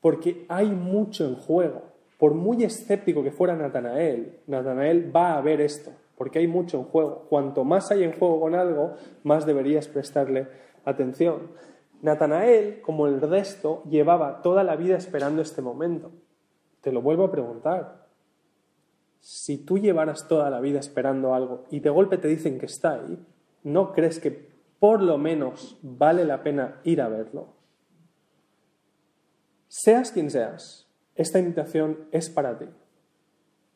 porque 0.00 0.44
hay 0.48 0.68
mucho 0.70 1.26
en 1.26 1.36
juego. 1.36 1.84
Por 2.18 2.34
muy 2.34 2.62
escéptico 2.64 3.22
que 3.22 3.32
fuera 3.32 3.56
Natanael, 3.56 4.40
Natanael 4.46 5.14
va 5.14 5.38
a 5.38 5.40
ver 5.40 5.60
esto, 5.60 5.90
porque 6.22 6.38
hay 6.38 6.46
mucho 6.46 6.78
en 6.78 6.84
juego. 6.84 7.26
Cuanto 7.28 7.64
más 7.64 7.90
hay 7.90 8.04
en 8.04 8.16
juego 8.16 8.38
con 8.38 8.54
algo, 8.54 8.94
más 9.24 9.44
deberías 9.44 9.88
prestarle 9.88 10.46
atención. 10.84 11.50
Natanael, 12.00 12.80
como 12.80 13.08
el 13.08 13.20
resto, 13.20 13.82
llevaba 13.90 14.40
toda 14.40 14.62
la 14.62 14.76
vida 14.76 14.96
esperando 14.96 15.42
este 15.42 15.62
momento. 15.62 16.12
Te 16.80 16.92
lo 16.92 17.02
vuelvo 17.02 17.24
a 17.24 17.32
preguntar. 17.32 18.06
Si 19.18 19.58
tú 19.58 19.78
llevaras 19.78 20.28
toda 20.28 20.48
la 20.48 20.60
vida 20.60 20.78
esperando 20.78 21.34
algo 21.34 21.64
y 21.72 21.80
de 21.80 21.90
golpe 21.90 22.18
te 22.18 22.28
dicen 22.28 22.60
que 22.60 22.66
está 22.66 22.92
ahí, 22.92 23.18
¿no 23.64 23.90
crees 23.90 24.20
que 24.20 24.52
por 24.78 25.02
lo 25.02 25.18
menos 25.18 25.76
vale 25.82 26.24
la 26.24 26.44
pena 26.44 26.80
ir 26.84 27.00
a 27.00 27.08
verlo? 27.08 27.48
Seas 29.66 30.12
quien 30.12 30.30
seas, 30.30 30.88
esta 31.16 31.40
invitación 31.40 32.06
es 32.12 32.30
para 32.30 32.60
ti. 32.60 32.66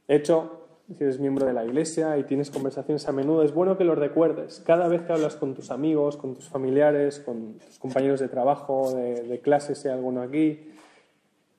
De 0.07 0.15
hecho, 0.15 0.66
si 0.95 1.03
eres 1.03 1.19
miembro 1.19 1.47
de 1.47 1.53
la 1.53 1.65
iglesia 1.65 2.17
y 2.19 2.25
tienes 2.25 2.51
conversaciones 2.51 3.09
a 3.09 3.13
menudo, 3.13 3.43
es 3.43 3.53
bueno 3.53 3.77
que 3.77 3.85
lo 3.85 3.95
recuerdes. 3.95 4.63
Cada 4.65 4.87
vez 4.89 5.03
que 5.03 5.13
hablas 5.13 5.37
con 5.37 5.55
tus 5.55 5.71
amigos, 5.71 6.17
con 6.17 6.35
tus 6.35 6.49
familiares, 6.49 7.19
con 7.19 7.55
tus 7.59 7.79
compañeros 7.79 8.21
de 8.21 8.29
trabajo, 8.29 8.93
de, 8.95 9.23
de 9.23 9.41
clase, 9.41 9.75
si 9.75 9.89
alguno 9.89 10.23
aquí, 10.23 10.73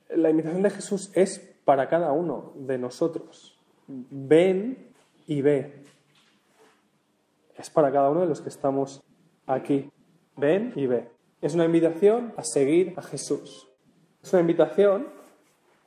la 0.10 0.30
invitación 0.30 0.64
de 0.64 0.70
Jesús 0.70 1.12
es 1.14 1.40
para 1.66 1.90
cada 1.90 2.14
uno 2.14 2.54
de 2.56 2.78
nosotros. 2.78 3.60
Ven 3.88 4.94
y 5.26 5.42
ve. 5.42 5.84
Es 7.58 7.70
para 7.70 7.92
cada 7.92 8.10
uno 8.10 8.22
de 8.22 8.28
los 8.28 8.42
que 8.42 8.50
estamos 8.50 9.04
aquí. 9.46 9.92
Ven 10.38 10.72
y 10.76 10.88
ve. 10.88 11.10
Es 11.42 11.54
una 11.54 11.66
invitación 11.66 12.34
a 12.38 12.44
seguir 12.44 12.94
a 12.96 13.02
Jesús. 13.02 13.68
Es 14.24 14.32
una 14.32 14.42
invitación 14.42 15.17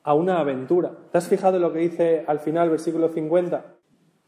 a 0.03 0.15
una 0.15 0.41
aventura. 0.41 0.97
¿Te 1.13 1.19
has 1.19 1.29
fijado 1.29 1.57
en 1.57 1.63
lo 1.63 1.73
que 1.73 1.81
dice 1.81 2.25
al 2.27 2.41
final, 2.41 2.71
versículo 2.71 3.09
50? 3.09 3.77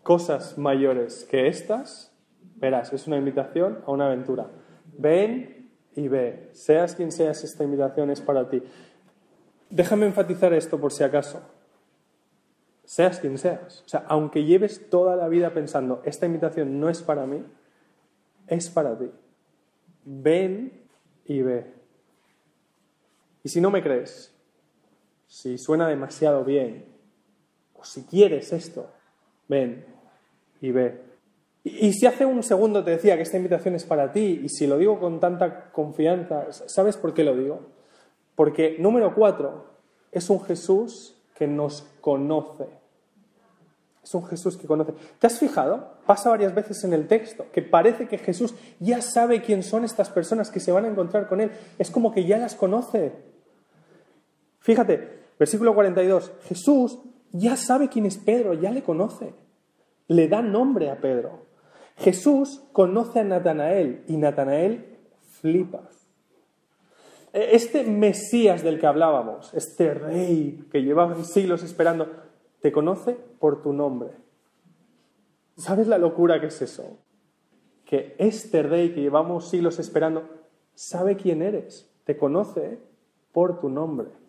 Cosas 0.03 0.59
mayores 0.59 1.27
que 1.31 1.49
estas, 1.49 2.13
verás, 2.57 2.93
es 2.93 3.07
una 3.07 3.17
invitación 3.17 3.79
a 3.87 3.91
una 3.91 4.07
aventura. 4.07 4.51
Ven 4.99 5.71
y 5.95 6.09
ve. 6.09 6.51
Seas 6.53 6.95
quien 6.95 7.13
seas, 7.13 7.45
esta 7.45 7.65
invitación 7.65 8.11
es 8.11 8.21
para 8.21 8.49
ti. 8.49 8.63
Déjame 9.71 10.07
enfatizar 10.07 10.53
esto 10.53 10.79
por 10.79 10.93
si 10.93 11.05
acaso. 11.05 11.41
Seas 12.85 13.21
quien 13.21 13.39
seas. 13.39 13.83
O 13.87 13.89
sea, 13.89 14.05
aunque 14.09 14.45
lleves 14.45 14.91
toda 14.91 15.17
la 15.17 15.29
vida 15.29 15.55
pensando, 15.55 16.03
esta 16.05 16.27
invitación 16.27 16.79
no 16.81 16.91
es 16.91 17.03
para 17.03 17.27
mí, 17.27 17.45
es 18.49 18.69
para 18.69 18.99
ti. 18.99 19.11
Ven 20.05 20.83
y 21.25 21.43
ve. 21.43 21.73
Y 23.45 23.49
si 23.49 23.61
no 23.61 23.71
me 23.71 23.83
crees, 23.83 24.32
si 25.33 25.57
suena 25.57 25.89
demasiado 25.89 26.45
bien, 26.45 26.85
o 27.73 27.83
si 27.85 28.03
quieres 28.03 28.53
esto, 28.53 28.91
ven 29.49 29.83
y 30.61 30.73
ve. 30.73 31.01
Y, 31.65 31.95
si 31.95 32.05
hace 32.05 32.27
un 32.27 32.43
segundo 32.43 32.85
te 32.85 32.91
decía 32.91 33.17
que 33.17 33.23
esta 33.23 33.39
invitación 33.39 33.75
es 33.75 33.85
para 33.85 34.13
ti, 34.13 34.43
y 34.45 34.51
si 34.51 34.67
lo 34.67 34.77
digo 34.77 35.01
con 35.01 35.21
tanta 35.21 35.73
confianza, 35.73 36.49
¿sabes 36.53 36.99
por 36.99 37.15
qué 37.15 37.25
lo 37.25 37.35
digo? 37.35 37.61
Porque 38.35 38.77
número 38.79 39.15
cuatro, 39.15 39.69
es 40.11 40.29
un 40.29 40.43
Jesús 40.45 41.17
que 41.35 41.47
nos 41.47 41.87
conoce. 42.03 42.67
Es 44.05 44.15
un 44.15 44.27
Jesús 44.27 44.59
que 44.59 44.67
conoce. 44.67 44.93
¿Te 45.19 45.29
has 45.29 45.39
fijado? 45.39 45.95
Pasa 46.05 46.29
varias 46.29 46.55
veces 46.55 46.85
en 46.85 46.93
el 46.93 47.09
texto, 47.09 47.47
que 47.53 47.63
parece 47.63 48.07
que 48.07 48.19
Jesús 48.19 48.55
ya 48.81 49.01
sabe 49.01 49.41
quién 49.41 49.63
son 49.63 49.87
estas 49.87 50.11
personas 50.11 50.51
que 50.51 50.61
se 50.61 50.73
van 50.73 50.85
a 50.85 50.89
encontrar 50.89 51.27
con 51.27 51.41
Él. 51.41 51.53
Es 51.79 51.91
como 51.91 52.13
que 52.13 52.27
ya 52.27 52.37
las 52.37 52.55
conoce. 52.55 53.13
Fíjate, 54.61 55.22
Versículo 55.43 55.75
42. 55.75 56.35
Jesús 56.45 57.01
ya 57.33 57.57
sabe 57.57 57.89
quién 57.89 58.07
es 58.07 58.17
Pedro, 58.17 58.55
ya 58.55 58.71
le 58.71 58.85
conoce. 58.85 59.35
Le 60.07 60.29
da 60.29 60.41
nombre 60.41 60.89
a 60.89 61.01
Pedro. 61.01 61.47
Jesús 61.97 62.63
conoce 62.71 63.19
a 63.19 63.25
Natanael 63.25 64.05
y 64.07 64.19
Natanael 64.19 65.01
flipa. 65.41 65.89
E, 67.33 67.57
este 67.57 67.83
Mesías 67.83 68.63
del 68.63 68.79
que 68.79 68.87
hablábamos, 68.87 69.53
este 69.53 69.93
rey 69.95 70.65
que 70.71 70.85
lleva 70.85 71.13
siglos 71.25 71.65
esperando, 71.65 72.09
te 72.61 72.71
conoce 72.71 73.15
por 73.41 73.63
tu 73.63 73.73
nombre. 73.73 74.11
¿Sabes 75.57 75.89
la 75.89 75.99
locura 75.99 76.41
que 76.41 76.47
es 76.47 76.63
eso? 76.63 76.99
Que 77.85 78.15
este 78.19 78.63
rey 78.63 78.95
que 78.95 79.01
llevamos 79.01 79.51
siglos 79.51 79.81
esperando 79.81 80.23
sabe 80.77 81.17
quién 81.17 81.43
eres, 81.43 81.93
te 82.05 82.17
conoce 82.17 82.79
por 83.33 83.59
tu 83.59 83.69
nombre. 83.69 84.22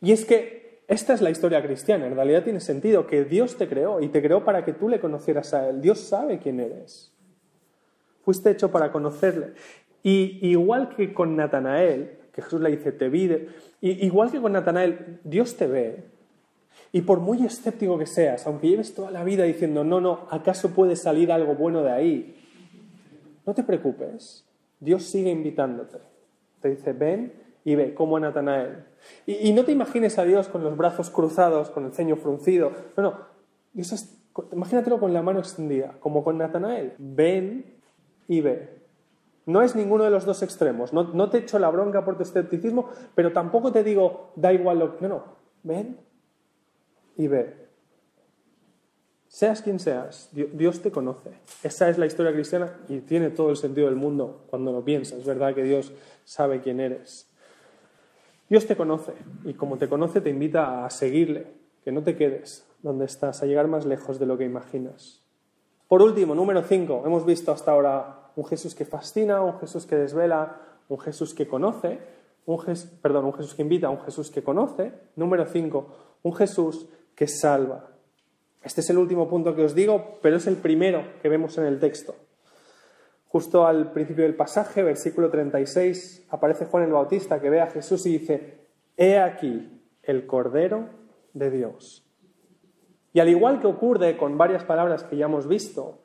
Y 0.00 0.12
es 0.12 0.24
que 0.24 0.80
esta 0.88 1.14
es 1.14 1.20
la 1.20 1.30
historia 1.30 1.62
cristiana, 1.62 2.06
en 2.06 2.16
realidad 2.16 2.42
tiene 2.42 2.58
sentido 2.58 3.06
que 3.06 3.24
Dios 3.24 3.56
te 3.56 3.68
creó 3.68 4.00
y 4.00 4.08
te 4.08 4.20
creó 4.20 4.44
para 4.44 4.64
que 4.64 4.72
tú 4.72 4.88
le 4.88 4.98
conocieras 4.98 5.54
a 5.54 5.68
Él. 5.68 5.80
Dios 5.80 6.00
sabe 6.00 6.40
quién 6.40 6.58
eres. 6.58 7.12
Fuiste 8.24 8.50
hecho 8.50 8.72
para 8.72 8.90
conocerle. 8.90 9.52
Y 10.02 10.38
igual 10.48 10.88
que 10.96 11.14
con 11.14 11.36
Natanael, 11.36 12.18
que 12.32 12.42
Jesús 12.42 12.60
le 12.60 12.70
dice, 12.70 12.90
te 12.90 13.08
vi, 13.08 13.48
igual 13.80 14.32
que 14.32 14.40
con 14.40 14.52
Natanael, 14.52 15.20
Dios 15.22 15.56
te 15.56 15.66
ve. 15.66 16.04
Y 16.92 17.02
por 17.02 17.20
muy 17.20 17.44
escéptico 17.44 17.96
que 17.96 18.06
seas, 18.06 18.46
aunque 18.48 18.68
lleves 18.68 18.94
toda 18.94 19.12
la 19.12 19.22
vida 19.22 19.44
diciendo, 19.44 19.84
no, 19.84 20.00
no, 20.00 20.26
¿acaso 20.30 20.74
puede 20.74 20.96
salir 20.96 21.30
algo 21.30 21.54
bueno 21.54 21.84
de 21.84 21.92
ahí? 21.92 22.36
No 23.46 23.54
te 23.54 23.62
preocupes, 23.62 24.44
Dios 24.80 25.04
sigue 25.04 25.30
invitándote. 25.30 25.98
Te 26.60 26.70
dice, 26.70 26.92
ven 26.92 27.32
y 27.64 27.74
ve, 27.74 27.94
como 27.94 28.16
a 28.16 28.20
Natanael. 28.20 28.84
Y, 29.26 29.52
no 29.52 29.64
te 29.64 29.72
imagines 29.72 30.18
a 30.18 30.24
Dios 30.24 30.48
con 30.48 30.62
los 30.62 30.76
brazos 30.76 31.10
cruzados, 31.10 31.70
con 31.70 31.84
el 31.84 31.92
ceño 31.92 32.16
fruncido. 32.16 32.72
No, 32.96 33.02
no. 33.02 33.14
Dios 33.72 34.16
imagínatelo 34.52 34.98
con 34.98 35.12
la 35.12 35.22
mano 35.22 35.40
extendida, 35.40 35.96
como 36.00 36.24
con 36.24 36.38
Natanael. 36.38 36.94
Ven 36.98 37.76
y 38.28 38.40
ve. 38.40 38.80
No 39.46 39.62
es 39.62 39.74
ninguno 39.74 40.04
de 40.04 40.10
los 40.10 40.24
dos 40.24 40.42
extremos. 40.42 40.92
No, 40.92 41.04
no 41.04 41.30
te 41.30 41.38
echo 41.38 41.58
la 41.58 41.70
bronca 41.70 42.04
por 42.04 42.16
tu 42.16 42.22
escepticismo, 42.22 42.88
pero 43.14 43.32
tampoco 43.32 43.72
te 43.72 43.82
digo, 43.82 44.32
da 44.36 44.52
igual 44.52 44.78
lo 44.78 44.96
que. 44.96 45.02
No, 45.02 45.08
no. 45.08 45.24
Ven 45.62 45.98
y 47.16 47.28
ve. 47.28 47.60
Seas 49.30 49.62
quien 49.62 49.78
seas, 49.78 50.28
Dios 50.32 50.82
te 50.82 50.90
conoce. 50.90 51.30
Esa 51.62 51.88
es 51.88 51.98
la 51.98 52.06
historia 52.06 52.32
cristiana 52.32 52.80
y 52.88 52.98
tiene 52.98 53.30
todo 53.30 53.50
el 53.50 53.56
sentido 53.56 53.86
del 53.86 53.94
mundo 53.94 54.44
cuando 54.50 54.72
lo 54.72 54.84
piensas. 54.84 55.20
Es 55.20 55.24
verdad 55.24 55.54
que 55.54 55.62
Dios 55.62 55.92
sabe 56.24 56.60
quién 56.60 56.80
eres. 56.80 57.29
Dios 58.50 58.66
te 58.66 58.76
conoce 58.76 59.12
y 59.44 59.54
como 59.54 59.78
te 59.78 59.88
conoce 59.88 60.20
te 60.20 60.28
invita 60.28 60.84
a 60.84 60.90
seguirle, 60.90 61.46
que 61.84 61.92
no 61.92 62.02
te 62.02 62.16
quedes 62.16 62.66
donde 62.82 63.04
estás, 63.04 63.42
a 63.42 63.46
llegar 63.46 63.68
más 63.68 63.86
lejos 63.86 64.18
de 64.18 64.26
lo 64.26 64.36
que 64.36 64.44
imaginas. 64.44 65.24
Por 65.86 66.02
último, 66.02 66.34
número 66.34 66.60
5, 66.62 67.04
hemos 67.06 67.24
visto 67.24 67.52
hasta 67.52 67.70
ahora 67.70 68.32
un 68.34 68.44
Jesús 68.44 68.74
que 68.74 68.84
fascina, 68.84 69.40
un 69.40 69.56
Jesús 69.60 69.86
que 69.86 69.94
desvela, 69.94 70.62
un 70.88 70.98
Jesús 70.98 71.32
que 71.32 71.46
conoce, 71.46 72.00
un 72.44 72.60
perdón, 73.00 73.26
un 73.26 73.34
Jesús 73.34 73.54
que 73.54 73.62
invita, 73.62 73.88
un 73.88 74.00
Jesús 74.00 74.32
que 74.32 74.42
conoce. 74.42 74.94
Número 75.14 75.46
5, 75.46 75.86
un 76.24 76.34
Jesús 76.34 76.88
que 77.14 77.28
salva. 77.28 77.90
Este 78.64 78.80
es 78.80 78.90
el 78.90 78.98
último 78.98 79.28
punto 79.28 79.54
que 79.54 79.64
os 79.64 79.76
digo, 79.76 80.18
pero 80.22 80.38
es 80.38 80.48
el 80.48 80.56
primero 80.56 81.04
que 81.22 81.28
vemos 81.28 81.56
en 81.56 81.66
el 81.66 81.78
texto. 81.78 82.16
Justo 83.30 83.64
al 83.64 83.92
principio 83.92 84.24
del 84.24 84.34
pasaje, 84.34 84.82
versículo 84.82 85.30
36, 85.30 86.26
aparece 86.30 86.66
Juan 86.66 86.82
el 86.82 86.92
Bautista 86.92 87.40
que 87.40 87.48
ve 87.48 87.60
a 87.60 87.68
Jesús 87.68 88.04
y 88.06 88.18
dice, 88.18 88.58
He 88.96 89.20
aquí 89.20 89.80
el 90.02 90.26
Cordero 90.26 90.88
de 91.32 91.48
Dios. 91.52 92.04
Y 93.12 93.20
al 93.20 93.28
igual 93.28 93.60
que 93.60 93.68
ocurre 93.68 94.16
con 94.16 94.36
varias 94.36 94.64
palabras 94.64 95.04
que 95.04 95.16
ya 95.16 95.26
hemos 95.26 95.46
visto, 95.46 96.00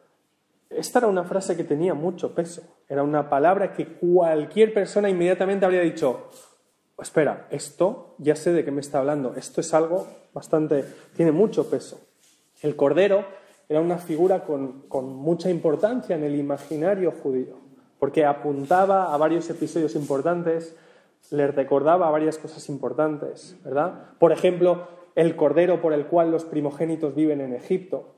esta 0.70 1.00
era 1.00 1.08
una 1.08 1.24
frase 1.24 1.58
que 1.58 1.64
tenía 1.64 1.96
mucho 1.96 2.36
peso. 2.36 2.62
Era 2.88 3.02
una 3.02 3.28
palabra 3.28 3.74
que 3.74 3.88
cualquier 3.88 4.72
persona 4.72 5.10
inmediatamente 5.10 5.66
habría 5.66 5.82
dicho, 5.82 6.30
espera, 7.02 7.48
esto 7.50 8.14
ya 8.20 8.36
sé 8.36 8.54
de 8.54 8.64
qué 8.64 8.70
me 8.70 8.82
está 8.82 9.00
hablando, 9.00 9.34
esto 9.36 9.62
es 9.62 9.74
algo 9.74 10.08
bastante, 10.32 10.86
tiene 11.16 11.32
mucho 11.32 11.72
peso. 11.72 12.00
El 12.62 12.76
Cordero 12.76 13.26
era 13.68 13.82
una 13.82 13.98
figura 13.98 14.44
con, 14.44 14.86
mucha 15.16 15.50
importancia 15.50 16.16
en 16.16 16.24
el 16.24 16.36
imaginario 16.36 17.12
judío, 17.12 17.58
porque 18.00 18.26
apuntaba 18.26 19.14
a 19.14 19.18
varios 19.18 19.50
episodios 19.50 19.96
importantes, 19.96 20.76
les 21.32 21.54
recordaba 21.54 22.10
varias 22.10 22.38
cosas 22.38 22.70
importantes, 22.70 23.58
¿verdad? 23.64 24.12
Por 24.20 24.32
ejemplo, 24.32 24.88
el 25.16 25.36
cordero 25.36 25.82
por 25.82 25.94
el 25.94 26.06
cual 26.06 26.32
los 26.32 26.46
primogénitos 26.46 27.16
viven 27.16 27.42
en 27.42 27.54
Egipto, 27.54 28.16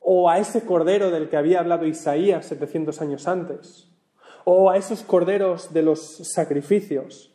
o 0.00 0.28
a 0.28 0.38
ese 0.38 0.64
cordero 0.64 1.10
del 1.10 1.28
que 1.28 1.36
había 1.36 1.60
hablado 1.60 1.86
Isaías 1.86 2.46
700 2.46 3.00
años 3.00 3.28
antes, 3.28 3.88
o 4.44 4.70
a 4.70 4.76
esos 4.76 5.02
corderos 5.02 5.72
de 5.72 5.82
los 5.82 6.18
sacrificios. 6.34 7.32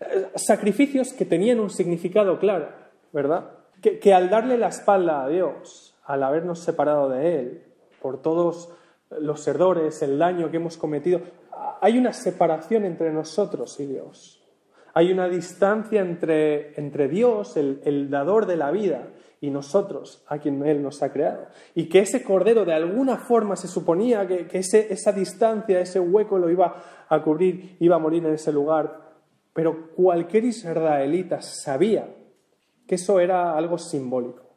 Eh, 0.00 0.26
sacrificios 0.34 1.12
que 1.12 1.24
tenían 1.24 1.60
un 1.60 1.70
significado 1.70 2.38
claro, 2.38 2.68
¿verdad? 3.12 3.58
que, 3.80 3.98
que 3.98 4.14
al 4.14 4.30
darle 4.30 4.58
la 4.58 4.68
espalda 4.68 5.24
a 5.24 5.28
Dios, 5.28 5.87
al 6.08 6.22
habernos 6.22 6.58
separado 6.58 7.10
de 7.10 7.38
Él, 7.38 7.62
por 8.00 8.22
todos 8.22 8.72
los 9.20 9.46
errores, 9.46 10.02
el 10.02 10.18
daño 10.18 10.50
que 10.50 10.56
hemos 10.56 10.78
cometido, 10.78 11.20
hay 11.82 11.98
una 11.98 12.14
separación 12.14 12.86
entre 12.86 13.12
nosotros 13.12 13.78
y 13.78 13.86
Dios. 13.86 14.42
Hay 14.94 15.12
una 15.12 15.28
distancia 15.28 16.00
entre, 16.00 16.80
entre 16.80 17.08
Dios, 17.08 17.58
el, 17.58 17.82
el, 17.84 18.08
dador 18.08 18.46
de 18.46 18.56
la 18.56 18.70
vida, 18.70 19.08
y 19.42 19.50
nosotros, 19.50 20.24
a 20.28 20.38
quien 20.38 20.64
Él 20.66 20.82
nos 20.82 21.02
ha 21.02 21.12
creado. 21.12 21.46
Y 21.74 21.90
que 21.90 22.00
ese 22.00 22.24
cordero 22.24 22.64
de 22.64 22.72
alguna 22.72 23.18
forma 23.18 23.54
se 23.54 23.68
suponía 23.68 24.26
que, 24.26 24.46
que 24.46 24.58
ese, 24.58 24.90
esa 24.90 25.12
distancia, 25.12 25.78
ese 25.78 26.00
hueco 26.00 26.38
lo 26.38 26.50
iba 26.50 26.74
a 27.06 27.22
cubrir, 27.22 27.76
iba 27.80 27.96
a 27.96 28.00
morir 28.00 28.24
en 28.24 28.32
ese 28.32 28.50
lugar. 28.50 28.98
Pero 29.52 29.90
cualquier 29.94 30.46
israelita 30.46 31.42
sabía 31.42 32.08
que 32.86 32.94
eso 32.94 33.20
era 33.20 33.54
algo 33.54 33.76
simbólico, 33.76 34.47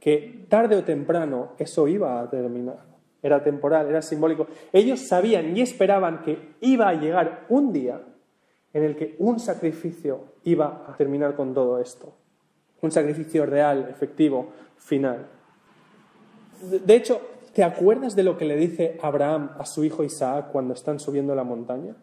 que 0.00 0.46
tarde 0.48 0.76
o 0.76 0.84
temprano 0.84 1.52
eso 1.58 1.86
iba 1.86 2.20
a 2.20 2.30
terminar. 2.30 2.88
Era 3.22 3.44
temporal, 3.44 3.88
era 3.88 4.00
simbólico. 4.00 4.46
Ellos 4.72 5.00
sabían 5.00 5.54
y 5.56 5.60
esperaban 5.60 6.22
que 6.22 6.56
iba 6.60 6.88
a 6.88 6.94
llegar 6.94 7.44
un 7.50 7.72
día 7.72 8.00
en 8.72 8.82
el 8.82 8.96
que 8.96 9.14
un 9.18 9.38
sacrificio 9.38 10.32
iba 10.44 10.86
a 10.88 10.96
terminar 10.96 11.36
con 11.36 11.52
todo 11.52 11.78
esto. 11.78 12.14
Un 12.80 12.90
sacrificio 12.90 13.44
real, 13.44 13.88
efectivo, 13.90 14.48
final. 14.78 15.28
De 16.62 16.94
hecho, 16.94 17.20
¿te 17.52 17.62
acuerdas 17.62 18.16
de 18.16 18.22
lo 18.22 18.38
que 18.38 18.46
le 18.46 18.56
dice 18.56 18.98
Abraham 19.02 19.50
a 19.58 19.66
su 19.66 19.84
hijo 19.84 20.02
Isaac 20.02 20.50
cuando 20.50 20.72
están 20.72 20.98
subiendo 20.98 21.34
la 21.34 21.44
montaña? 21.44 21.96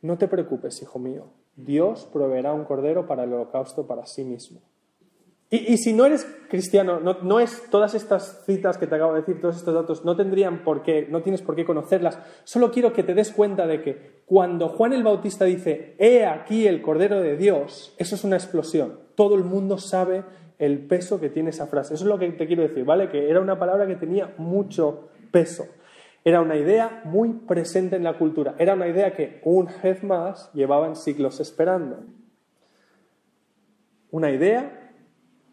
No 0.00 0.18
te 0.18 0.26
preocupes, 0.26 0.82
hijo 0.82 0.98
mío. 0.98 1.26
Dios 1.54 2.08
proveerá 2.12 2.52
un 2.52 2.64
cordero 2.64 3.06
para 3.06 3.22
el 3.22 3.32
holocausto 3.32 3.86
para 3.86 4.06
sí 4.06 4.24
mismo. 4.24 4.60
Y, 5.54 5.76
si 5.76 5.92
no 5.92 6.06
eres 6.06 6.26
cristiano, 6.48 6.98
no, 6.98 7.38
es 7.38 7.64
todas 7.70 7.94
estas 7.94 8.42
citas 8.46 8.78
que 8.78 8.86
te 8.86 8.94
acabo 8.94 9.12
de 9.12 9.20
decir, 9.20 9.38
todos 9.38 9.58
estos 9.58 9.74
datos, 9.74 10.02
no 10.02 10.16
tendrían 10.16 10.64
por 10.64 10.82
qué, 10.82 11.06
no 11.10 11.20
tienes 11.20 11.42
por 11.42 11.54
qué 11.54 11.66
conocerlas. 11.66 12.18
Solo 12.44 12.70
quiero 12.70 12.94
que 12.94 13.02
te 13.02 13.12
des 13.12 13.32
cuenta 13.32 13.66
de 13.66 13.82
que 13.82 14.22
cuando 14.24 14.70
Juan 14.70 14.94
el 14.94 15.02
Bautista 15.02 15.44
dice, 15.44 15.94
he 15.98 16.24
aquí 16.24 16.66
el 16.66 16.80
Cordero 16.80 17.20
de 17.20 17.36
Dios, 17.36 17.94
eso 17.98 18.14
es 18.14 18.24
una 18.24 18.36
explosión. 18.36 18.98
Todo 19.14 19.34
el 19.34 19.44
mundo 19.44 19.76
sabe 19.76 20.24
el 20.58 20.86
peso 20.86 21.20
que 21.20 21.28
tiene 21.28 21.50
esa 21.50 21.66
frase. 21.66 21.92
Eso 21.92 22.04
es 22.04 22.08
lo 22.08 22.18
que 22.18 22.30
te 22.30 22.46
quiero 22.46 22.62
decir, 22.62 22.86
¿vale? 22.86 23.10
Que 23.10 23.28
era 23.28 23.42
una 23.42 23.58
palabra 23.58 23.86
que 23.86 23.96
tenía 23.96 24.32
mucho 24.38 25.10
peso. 25.30 25.66
Era 26.24 26.40
una 26.40 26.56
idea 26.56 27.02
muy 27.04 27.28
presente 27.28 27.96
en 27.96 28.04
la 28.04 28.16
cultura. 28.16 28.54
Era 28.58 28.72
una 28.72 28.88
idea 28.88 29.12
que, 29.12 29.42
un 29.44 29.68
vez 29.82 30.02
más, 30.02 30.50
llevaban 30.54 30.96
siglos 30.96 31.40
esperando. 31.40 31.98
Una 34.10 34.30
idea 34.30 34.78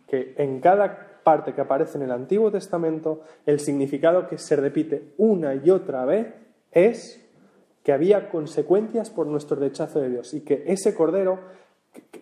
que 0.09 0.33
en 0.37 0.59
cada 0.59 1.21
parte 1.23 1.53
que 1.53 1.61
aparece 1.61 1.97
en 1.97 2.03
el 2.03 2.11
Antiguo 2.11 2.51
Testamento, 2.51 3.21
el 3.45 3.59
significado 3.59 4.27
que 4.27 4.37
se 4.37 4.55
repite 4.55 5.13
una 5.17 5.55
y 5.55 5.69
otra 5.69 6.05
vez 6.05 6.33
es 6.71 7.25
que 7.83 7.91
había 7.91 8.29
consecuencias 8.29 9.09
por 9.09 9.27
nuestro 9.27 9.57
rechazo 9.57 9.99
de 9.99 10.09
Dios 10.09 10.33
y 10.33 10.41
que 10.41 10.63
ese 10.67 10.95
cordero 10.95 11.39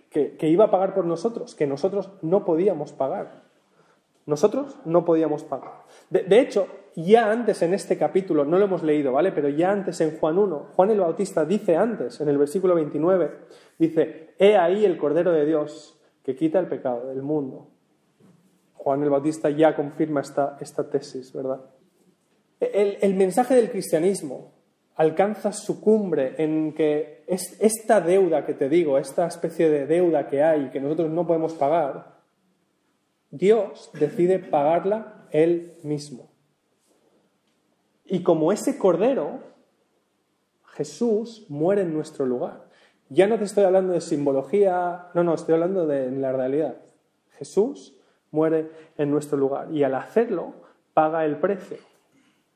que, 0.10 0.36
que, 0.38 0.50
iba 0.50 0.66
a 0.66 0.72
pagar 0.72 0.94
por 0.94 1.06
nosotros, 1.06 1.56
que 1.56 1.68
nosotros 1.68 2.10
no 2.22 2.46
podíamos 2.46 2.92
pagar. 2.92 3.44
Nosotros 4.26 4.78
no 4.86 5.06
podíamos 5.06 5.44
pagar. 5.44 5.84
De, 6.10 6.24
de, 6.24 6.40
hecho, 6.40 6.68
ya 6.96 7.32
antes 7.32 7.62
en 7.62 7.74
este 7.74 7.98
capítulo, 7.98 8.44
no 8.44 8.58
lo 8.58 8.66
hemos 8.66 8.84
leído, 8.84 9.14
¿vale? 9.14 9.32
Pero 9.32 9.50
ya 9.50 9.72
antes 9.72 10.02
en 10.02 10.18
Juan 10.18 10.38
1, 10.38 10.72
Juan 10.76 10.90
el 10.90 11.00
Bautista 11.00 11.46
dice 11.46 11.78
antes, 11.78 12.20
en 12.20 12.28
el 12.30 12.38
versículo 12.38 12.76
29, 12.76 13.32
dice, 13.78 14.34
He 14.40 14.58
ahí 14.58 14.84
el 14.84 14.98
Cordero 14.98 15.32
de 15.32 15.46
Dios 15.46 15.98
que 16.24 16.36
quita 16.36 16.60
el 16.60 16.68
pecado 16.68 17.08
del 17.08 17.22
mundo. 17.22 17.70
Juan 18.88 19.04
el 19.04 19.10
Bautista 19.10 19.50
ya 19.50 19.76
confirma 19.76 20.22
esta, 20.22 20.90
tesis, 20.90 21.34
¿verdad? 21.34 21.60
El, 22.62 22.98
el, 23.02 23.16
mensaje 23.16 23.54
del 23.54 23.70
cristianismo 23.70 24.54
alcanza 24.96 25.52
su 25.52 25.82
cumbre 25.82 26.36
en 26.38 26.74
que 26.74 27.26
es, 27.28 27.58
esta 27.60 28.00
deuda 28.00 28.46
que 28.46 28.54
te 28.54 28.70
digo, 28.70 28.98
esta 28.98 29.28
especie 29.28 29.70
de 29.70 29.88
deuda 29.88 30.30
que 30.30 30.42
hay 30.42 30.70
que 30.70 30.80
nosotros 30.80 31.12
no 31.12 31.28
podemos 31.28 31.54
pagar, 31.56 32.16
Dios 33.30 33.92
decide 34.00 34.40
pagarla 34.40 35.28
Él 35.32 35.74
mismo. 35.84 36.30
Y 38.06 38.24
como 38.24 38.54
ese 38.54 38.78
cordero, 38.78 39.42
Jesús 40.64 41.46
muere 41.50 41.82
en 41.82 41.94
nuestro 41.94 42.26
lugar. 42.26 42.70
Ya 43.10 43.28
no 43.28 43.38
te 43.38 43.44
estoy 43.44 43.66
hablando 43.66 43.92
de 43.92 44.00
simbología, 44.00 45.10
no, 45.14 45.26
no, 45.26 45.34
estoy 45.34 45.56
hablando 45.56 45.86
de 45.86 46.10
la 46.10 46.32
realidad. 46.32 46.78
Jesús 47.32 47.97
muere 48.32 48.70
en 48.98 49.12
nuestro 49.12 49.38
lugar 49.38 49.72
y 49.72 49.84
al 49.84 49.96
hacerlo 49.96 50.54
paga 50.94 51.26
el 51.26 51.38
precio, 51.38 51.78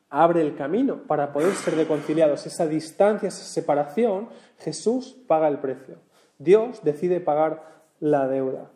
abre 0.09 0.41
el 0.41 0.55
camino 0.55 1.03
para 1.07 1.31
poder 1.31 1.53
ser 1.53 1.75
reconciliados. 1.75 2.45
Esa 2.45 2.67
distancia, 2.67 3.29
esa 3.29 3.43
separación, 3.43 4.29
Jesús 4.59 5.17
paga 5.27 5.47
el 5.47 5.59
precio. 5.59 5.95
Dios 6.37 6.81
decide 6.83 7.19
pagar 7.19 7.63
la 7.99 8.27
deuda. 8.27 8.71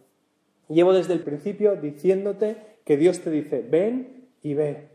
Llevo 0.69 0.93
desde 0.93 1.13
el 1.13 1.21
principio 1.21 1.75
diciéndote 1.75 2.58
que 2.86 2.97
Dios 2.97 3.21
te 3.21 3.29
dice, 3.31 3.65
ven 3.67 4.29
y 4.41 4.53
ve, 4.53 4.89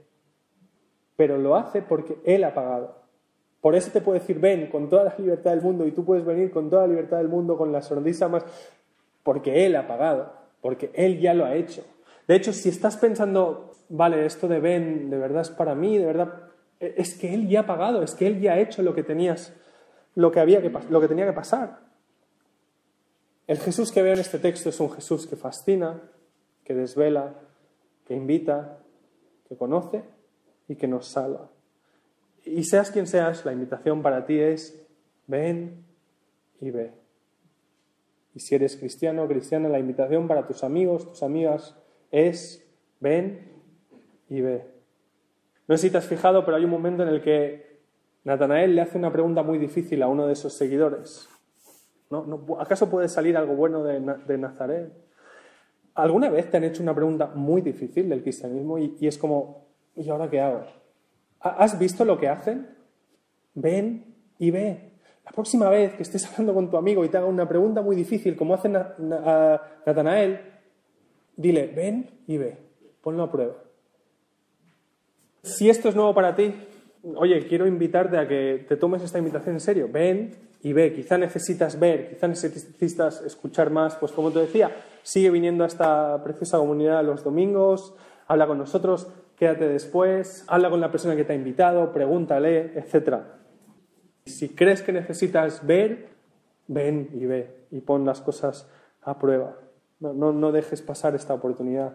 pero 1.17 1.37
lo 1.37 1.57
hace 1.57 1.83
porque 1.83 2.19
Él 2.25 2.45
ha 2.45 2.55
pagado. 2.55 3.01
Por 3.61 3.75
eso 3.75 3.91
te 3.91 4.01
puede 4.01 4.21
decir, 4.21 4.41
ven 4.41 4.69
con 4.69 4.89
toda 4.89 5.05
la 5.05 5.15
libertad 5.19 5.51
del 5.51 5.61
mundo 5.61 5.87
y 5.87 5.93
tú 5.93 6.05
puedes 6.05 6.25
venir 6.25 6.51
con 6.51 6.71
toda 6.71 6.83
la 6.83 6.89
libertad 6.89 7.19
del 7.19 7.29
mundo, 7.29 7.59
con 7.59 7.73
la 7.73 7.83
sonrisa 7.83 8.29
más, 8.29 8.45
porque 9.23 9.67
Él 9.67 9.77
ha 9.77 9.87
pagado 9.87 10.40
porque 10.61 10.91
Él 10.95 11.21
ya 11.21 11.35
lo 11.35 11.45
ha 11.45 11.55
hecho. 11.55 11.85
De 12.27 12.37
hecho, 12.37 12.53
si 12.53 12.69
estás 12.69 12.97
pensando, 12.97 13.73
vale, 13.89 14.25
esto 14.27 14.49
de 14.49 14.61
ven, 14.61 15.11
de 15.11 15.19
verdad 15.19 15.43
es 15.43 15.51
para 15.51 15.75
mí, 15.75 15.99
de 15.99 16.07
verdad, 16.07 16.51
e, 16.79 16.95
es 16.97 17.17
que 17.17 17.35
Él 17.35 17.49
ya 17.49 17.61
ha 17.61 17.67
pagado, 17.67 18.03
es 18.03 18.15
que 18.15 18.27
Él 18.27 18.41
ya 18.41 18.55
ha 18.55 18.61
hecho 18.61 18.83
lo 18.83 18.95
que 18.95 19.03
tenías, 19.03 19.53
lo 20.15 20.31
que, 20.31 20.41
había 20.41 20.63
que, 20.63 20.71
lo 20.91 21.01
que 21.01 21.09
tenía 21.09 21.27
que 21.27 21.33
pasar. 21.33 21.81
El 23.47 23.59
Jesús 23.59 23.91
que 23.91 24.03
veo 24.03 24.15
en 24.15 24.21
este 24.21 24.39
texto 24.39 24.69
es 24.69 24.79
un 24.79 24.93
Jesús 24.93 25.27
que 25.27 25.37
fascina, 25.37 26.01
que 26.65 26.75
desvela, 26.75 27.35
que 28.07 28.15
invita, 28.15 28.79
que 29.49 29.57
conoce 29.57 30.05
y 30.69 30.77
que 30.77 30.87
nos 30.87 31.07
salva. 31.07 31.51
Y 32.45 32.63
seas 32.65 32.91
quien 32.91 33.07
seas, 33.07 33.45
la 33.45 33.53
invitación 33.53 34.03
para 34.03 34.25
ti 34.25 34.39
es 34.39 34.87
ven 35.27 35.85
y 36.61 36.71
ve. 36.71 37.00
Y 38.35 38.41
si 38.41 38.55
eres 38.55 38.77
cristiano 38.77 39.25
o 39.25 39.29
cristiana, 39.29 39.69
la 39.69 39.79
invitación 39.79 40.29
para 40.29 40.47
tus 40.47 40.63
amigos, 40.63 41.09
tus 41.09 41.23
amigas, 41.23 41.77
es 42.11 42.67
ven 43.01 43.49
y 44.29 44.41
ve. 44.41 44.67
No 45.67 45.77
sé 45.77 45.87
si 45.87 45.91
te 45.91 45.99
has 45.99 46.07
fijado, 46.07 46.45
pero 46.45 46.57
hay 46.57 46.65
un 46.65 46.71
momento 46.71 47.03
en 47.03 47.09
el 47.09 47.23
que 47.23 47.81
Natanael 48.25 48.75
le 48.75 48.83
hace 48.83 48.99
una 48.99 49.13
pregunta 49.13 49.43
muy 49.43 49.59
difícil 49.59 50.03
a 50.03 50.09
uno 50.09 50.27
de 50.27 50.35
esos 50.35 50.53
seguidores. 50.53 51.29
¿Acaso 52.59 52.91
puede 52.91 53.09
salir 53.09 53.37
algo 53.37 53.55
bueno 53.55 53.85
de, 53.85 54.01
de, 54.27 54.39
Nazaret? 54.39 54.93
¿Alguna 55.95 56.29
vez 56.29 56.51
te 56.51 56.57
han 56.57 56.65
hecho 56.65 56.83
una 56.83 56.95
pregunta 56.95 57.29
muy 57.35 57.63
difícil 57.63 58.09
del 58.09 58.23
cristianismo 58.23 58.79
y, 58.79 58.97
y 59.01 59.07
es 59.07 59.17
como, 59.17 59.69
¿y 59.95 60.09
ahora 60.09 60.29
qué 60.29 60.41
hago? 60.41 60.65
¿Has 61.39 61.79
visto 61.79 62.05
lo 62.05 62.19
que 62.19 62.29
hacen? 62.29 62.69
Ven 63.55 64.17
y 64.39 64.51
ve. 64.51 64.90
La 65.25 65.33
próxima 65.33 65.69
vez 65.69 65.95
que 65.95 66.03
estés 66.03 66.27
hablando 66.31 66.55
con 66.55 66.71
tu 66.71 66.77
amigo 66.77 67.05
y 67.05 67.09
te 67.09 67.17
haga 67.17 67.27
una 67.27 67.49
pregunta 67.49 67.83
muy 67.83 67.97
difícil, 67.97 68.37
como 68.37 68.55
hace 68.55 68.69
Natanael, 68.69 70.41
dile, 71.37 71.67
ven 71.69 72.11
y 72.27 72.39
ve, 72.39 72.59
ponlo 73.01 73.23
a 73.23 73.31
prueba. 73.31 73.55
Si 75.43 75.71
esto 75.71 75.89
es 75.89 75.97
nuevo 75.97 76.15
para 76.15 76.35
ti, 76.35 76.55
oye, 77.17 77.47
quiero 77.47 77.67
invitarte 77.67 78.19
a 78.19 78.29
que 78.29 78.65
te 78.69 78.77
tomes 78.77 79.03
esta 79.03 79.19
invitación 79.19 79.55
en 79.55 79.61
serio. 79.61 79.89
Ven 79.91 80.37
y 80.63 80.73
ve. 80.73 80.93
Quizá 80.93 81.17
necesitas 81.17 81.79
ver, 81.79 82.11
quizá 82.11 82.29
necesitas 82.29 83.23
escuchar 83.23 83.71
más. 83.71 83.97
Pues 83.97 84.13
como 84.13 84.31
te 84.31 84.41
decía, 84.41 84.71
sigue 85.03 85.31
viniendo 85.31 85.65
a 85.65 85.67
esta 85.67 86.23
preciosa 86.23 86.59
comunidad 86.59 87.05
los 87.05 87.25
domingos, 87.25 87.95
habla 88.27 88.47
con 88.47 88.59
nosotros, 88.59 89.09
quédate 89.37 89.67
después, 89.67 90.45
habla 90.47 90.71
con 90.71 90.81
la 90.81 90.91
persona 90.91 91.17
que 91.17 91.25
te 91.25 91.33
ha 91.33 91.37
invitado, 91.37 91.93
pregúntale, 91.93 92.73
etcétera. 92.79 93.40
Si 94.39 94.49
crees 94.51 94.83
que 94.83 94.93
necesitas 94.93 95.67
ver, 95.67 96.09
ven 96.69 97.11
y 97.13 97.27
ve 97.27 97.67
y 97.71 97.81
pon 97.81 98.05
las 98.07 98.21
cosas 98.21 98.69
a 99.03 99.19
prueba. 99.19 99.57
No, 100.01 100.53
dejes 100.53 100.81
pasar 100.81 101.15
esta 101.15 101.35
oportunidad. 101.35 101.93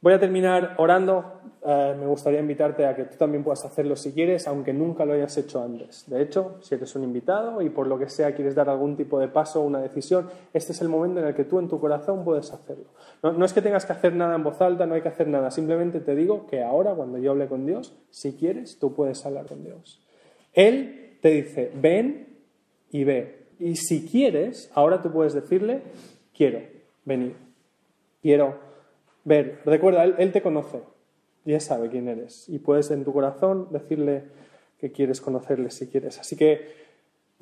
Voy 0.00 0.12
a 0.12 0.20
terminar 0.20 0.76
orando. 0.78 1.40
Eh, 1.66 1.96
me 1.98 2.06
gustaría 2.06 2.40
invitarte 2.40 2.86
a 2.86 2.94
que 2.94 3.04
tú 3.04 3.16
también 3.16 3.42
puedas 3.42 3.64
hacerlo 3.64 3.96
si 3.96 4.12
quieres, 4.12 4.46
aunque 4.46 4.72
nunca 4.72 5.04
lo 5.04 5.12
hayas 5.12 5.36
hecho 5.36 5.62
antes. 5.62 6.08
De 6.08 6.22
hecho, 6.22 6.56
si 6.60 6.76
eres 6.76 6.94
un 6.94 7.02
invitado 7.02 7.60
y 7.60 7.68
por 7.68 7.88
lo 7.88 7.98
que 7.98 8.08
sea 8.08 8.34
quieres 8.34 8.54
dar 8.54 8.70
algún 8.70 8.96
tipo 8.96 9.18
de 9.18 9.28
paso 9.28 9.60
o 9.60 9.66
una 9.66 9.80
decisión, 9.80 10.30
este 10.54 10.72
es 10.72 10.80
el 10.80 10.88
momento 10.88 11.20
en 11.20 11.26
el 11.26 11.34
que 11.34 11.44
tú 11.44 11.58
en 11.58 11.68
tu 11.68 11.80
corazón 11.80 12.24
puedes 12.24 12.52
hacerlo. 12.52 12.86
No 13.22 13.44
es 13.44 13.52
que 13.52 13.60
tengas 13.60 13.84
que 13.84 13.92
hacer 13.92 14.14
nada 14.14 14.36
en 14.36 14.44
voz 14.44 14.60
alta, 14.60 14.86
no 14.86 14.94
hay 14.94 15.02
que 15.02 15.08
hacer 15.08 15.26
nada. 15.26 15.50
Simplemente 15.50 16.00
te 16.00 16.14
digo 16.14 16.46
que 16.46 16.62
ahora, 16.62 16.94
cuando 16.94 17.18
yo 17.18 17.32
hable 17.32 17.48
con 17.48 17.66
Dios, 17.66 17.94
si 18.10 18.34
quieres, 18.34 18.78
tú 18.78 18.94
puedes 18.94 19.26
hablar 19.26 19.46
con 19.46 19.64
Dios. 19.64 20.00
Él 20.58 21.18
te 21.22 21.28
dice, 21.28 21.70
ven 21.72 22.26
y 22.90 23.04
ve. 23.04 23.46
Y 23.60 23.76
si 23.76 24.04
quieres, 24.04 24.72
ahora 24.74 25.00
tú 25.00 25.12
puedes 25.12 25.32
decirle, 25.32 25.82
quiero, 26.34 26.60
venir. 27.04 27.36
Quiero 28.20 28.58
ver. 29.22 29.60
Recuerda, 29.64 30.02
él, 30.02 30.16
él 30.18 30.32
te 30.32 30.42
conoce, 30.42 30.82
ya 31.44 31.60
sabe 31.60 31.90
quién 31.90 32.08
eres 32.08 32.48
y 32.48 32.58
puedes 32.58 32.90
en 32.90 33.04
tu 33.04 33.12
corazón 33.12 33.68
decirle 33.70 34.24
que 34.80 34.90
quieres 34.90 35.20
conocerle 35.20 35.70
si 35.70 35.86
quieres. 35.86 36.18
Así 36.18 36.34
que 36.34 36.72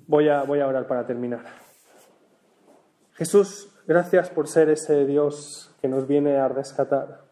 voy 0.07 0.29
a, 0.29 0.43
voy 0.43 0.61
a 0.61 0.67
orar 0.67 0.87
para 0.87 1.07
terminar. 1.07 1.47
Jesús, 3.15 3.71
gracias 3.87 4.29
por 4.29 4.47
ser 4.47 4.69
ese 4.69 5.07
Dios 5.07 5.75
que 5.81 5.89
nos 5.89 6.07
viene 6.07 6.37
a 6.37 6.49
rescatar. 6.49 7.25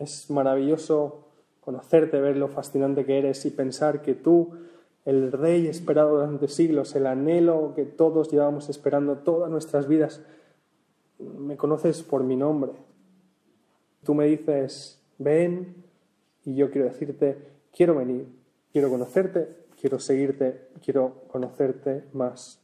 Es 0.00 0.28
maravilloso 0.30 1.31
conocerte, 1.62 2.20
ver 2.20 2.36
lo 2.36 2.48
fascinante 2.48 3.06
que 3.06 3.18
eres 3.18 3.46
y 3.46 3.50
pensar 3.50 4.02
que 4.02 4.14
tú, 4.14 4.50
el 5.04 5.32
Rey 5.32 5.68
esperado 5.68 6.16
durante 6.16 6.48
siglos, 6.48 6.94
el 6.96 7.06
anhelo 7.06 7.72
que 7.74 7.84
todos 7.84 8.30
llevamos 8.30 8.68
esperando 8.68 9.18
todas 9.18 9.50
nuestras 9.50 9.88
vidas, 9.88 10.22
me 11.18 11.56
conoces 11.56 12.02
por 12.02 12.24
mi 12.24 12.36
nombre. 12.36 12.72
Tú 14.02 14.14
me 14.14 14.26
dices, 14.26 15.00
ven, 15.18 15.84
y 16.44 16.56
yo 16.56 16.70
quiero 16.70 16.88
decirte, 16.88 17.38
quiero 17.72 17.94
venir, 17.94 18.26
quiero 18.72 18.90
conocerte, 18.90 19.48
quiero 19.80 20.00
seguirte, 20.00 20.68
quiero 20.84 21.22
conocerte 21.28 22.04
más. 22.12 22.60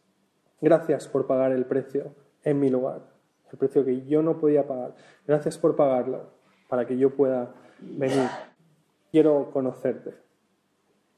Gracias 0.60 1.06
por 1.06 1.28
pagar 1.28 1.52
el 1.52 1.66
precio 1.66 2.14
en 2.42 2.58
mi 2.58 2.68
lugar, 2.68 3.02
el 3.52 3.58
precio 3.58 3.84
que 3.84 4.04
yo 4.06 4.22
no 4.22 4.40
podía 4.40 4.66
pagar. 4.66 4.96
Gracias 5.24 5.56
por 5.56 5.76
pagarlo 5.76 6.30
para 6.68 6.84
que 6.84 6.98
yo 6.98 7.10
pueda 7.10 7.54
venir. 7.80 8.28
Quiero 9.10 9.50
conocerte. 9.50 10.14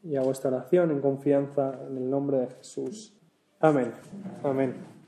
Y 0.03 0.17
hago 0.17 0.31
esta 0.31 0.49
oración 0.49 0.91
en 0.91 1.01
confianza 1.01 1.79
en 1.87 1.97
el 1.97 2.09
nombre 2.09 2.39
de 2.39 2.47
Jesús. 2.49 3.15
Amén. 3.61 3.93
Amén. 4.43 5.00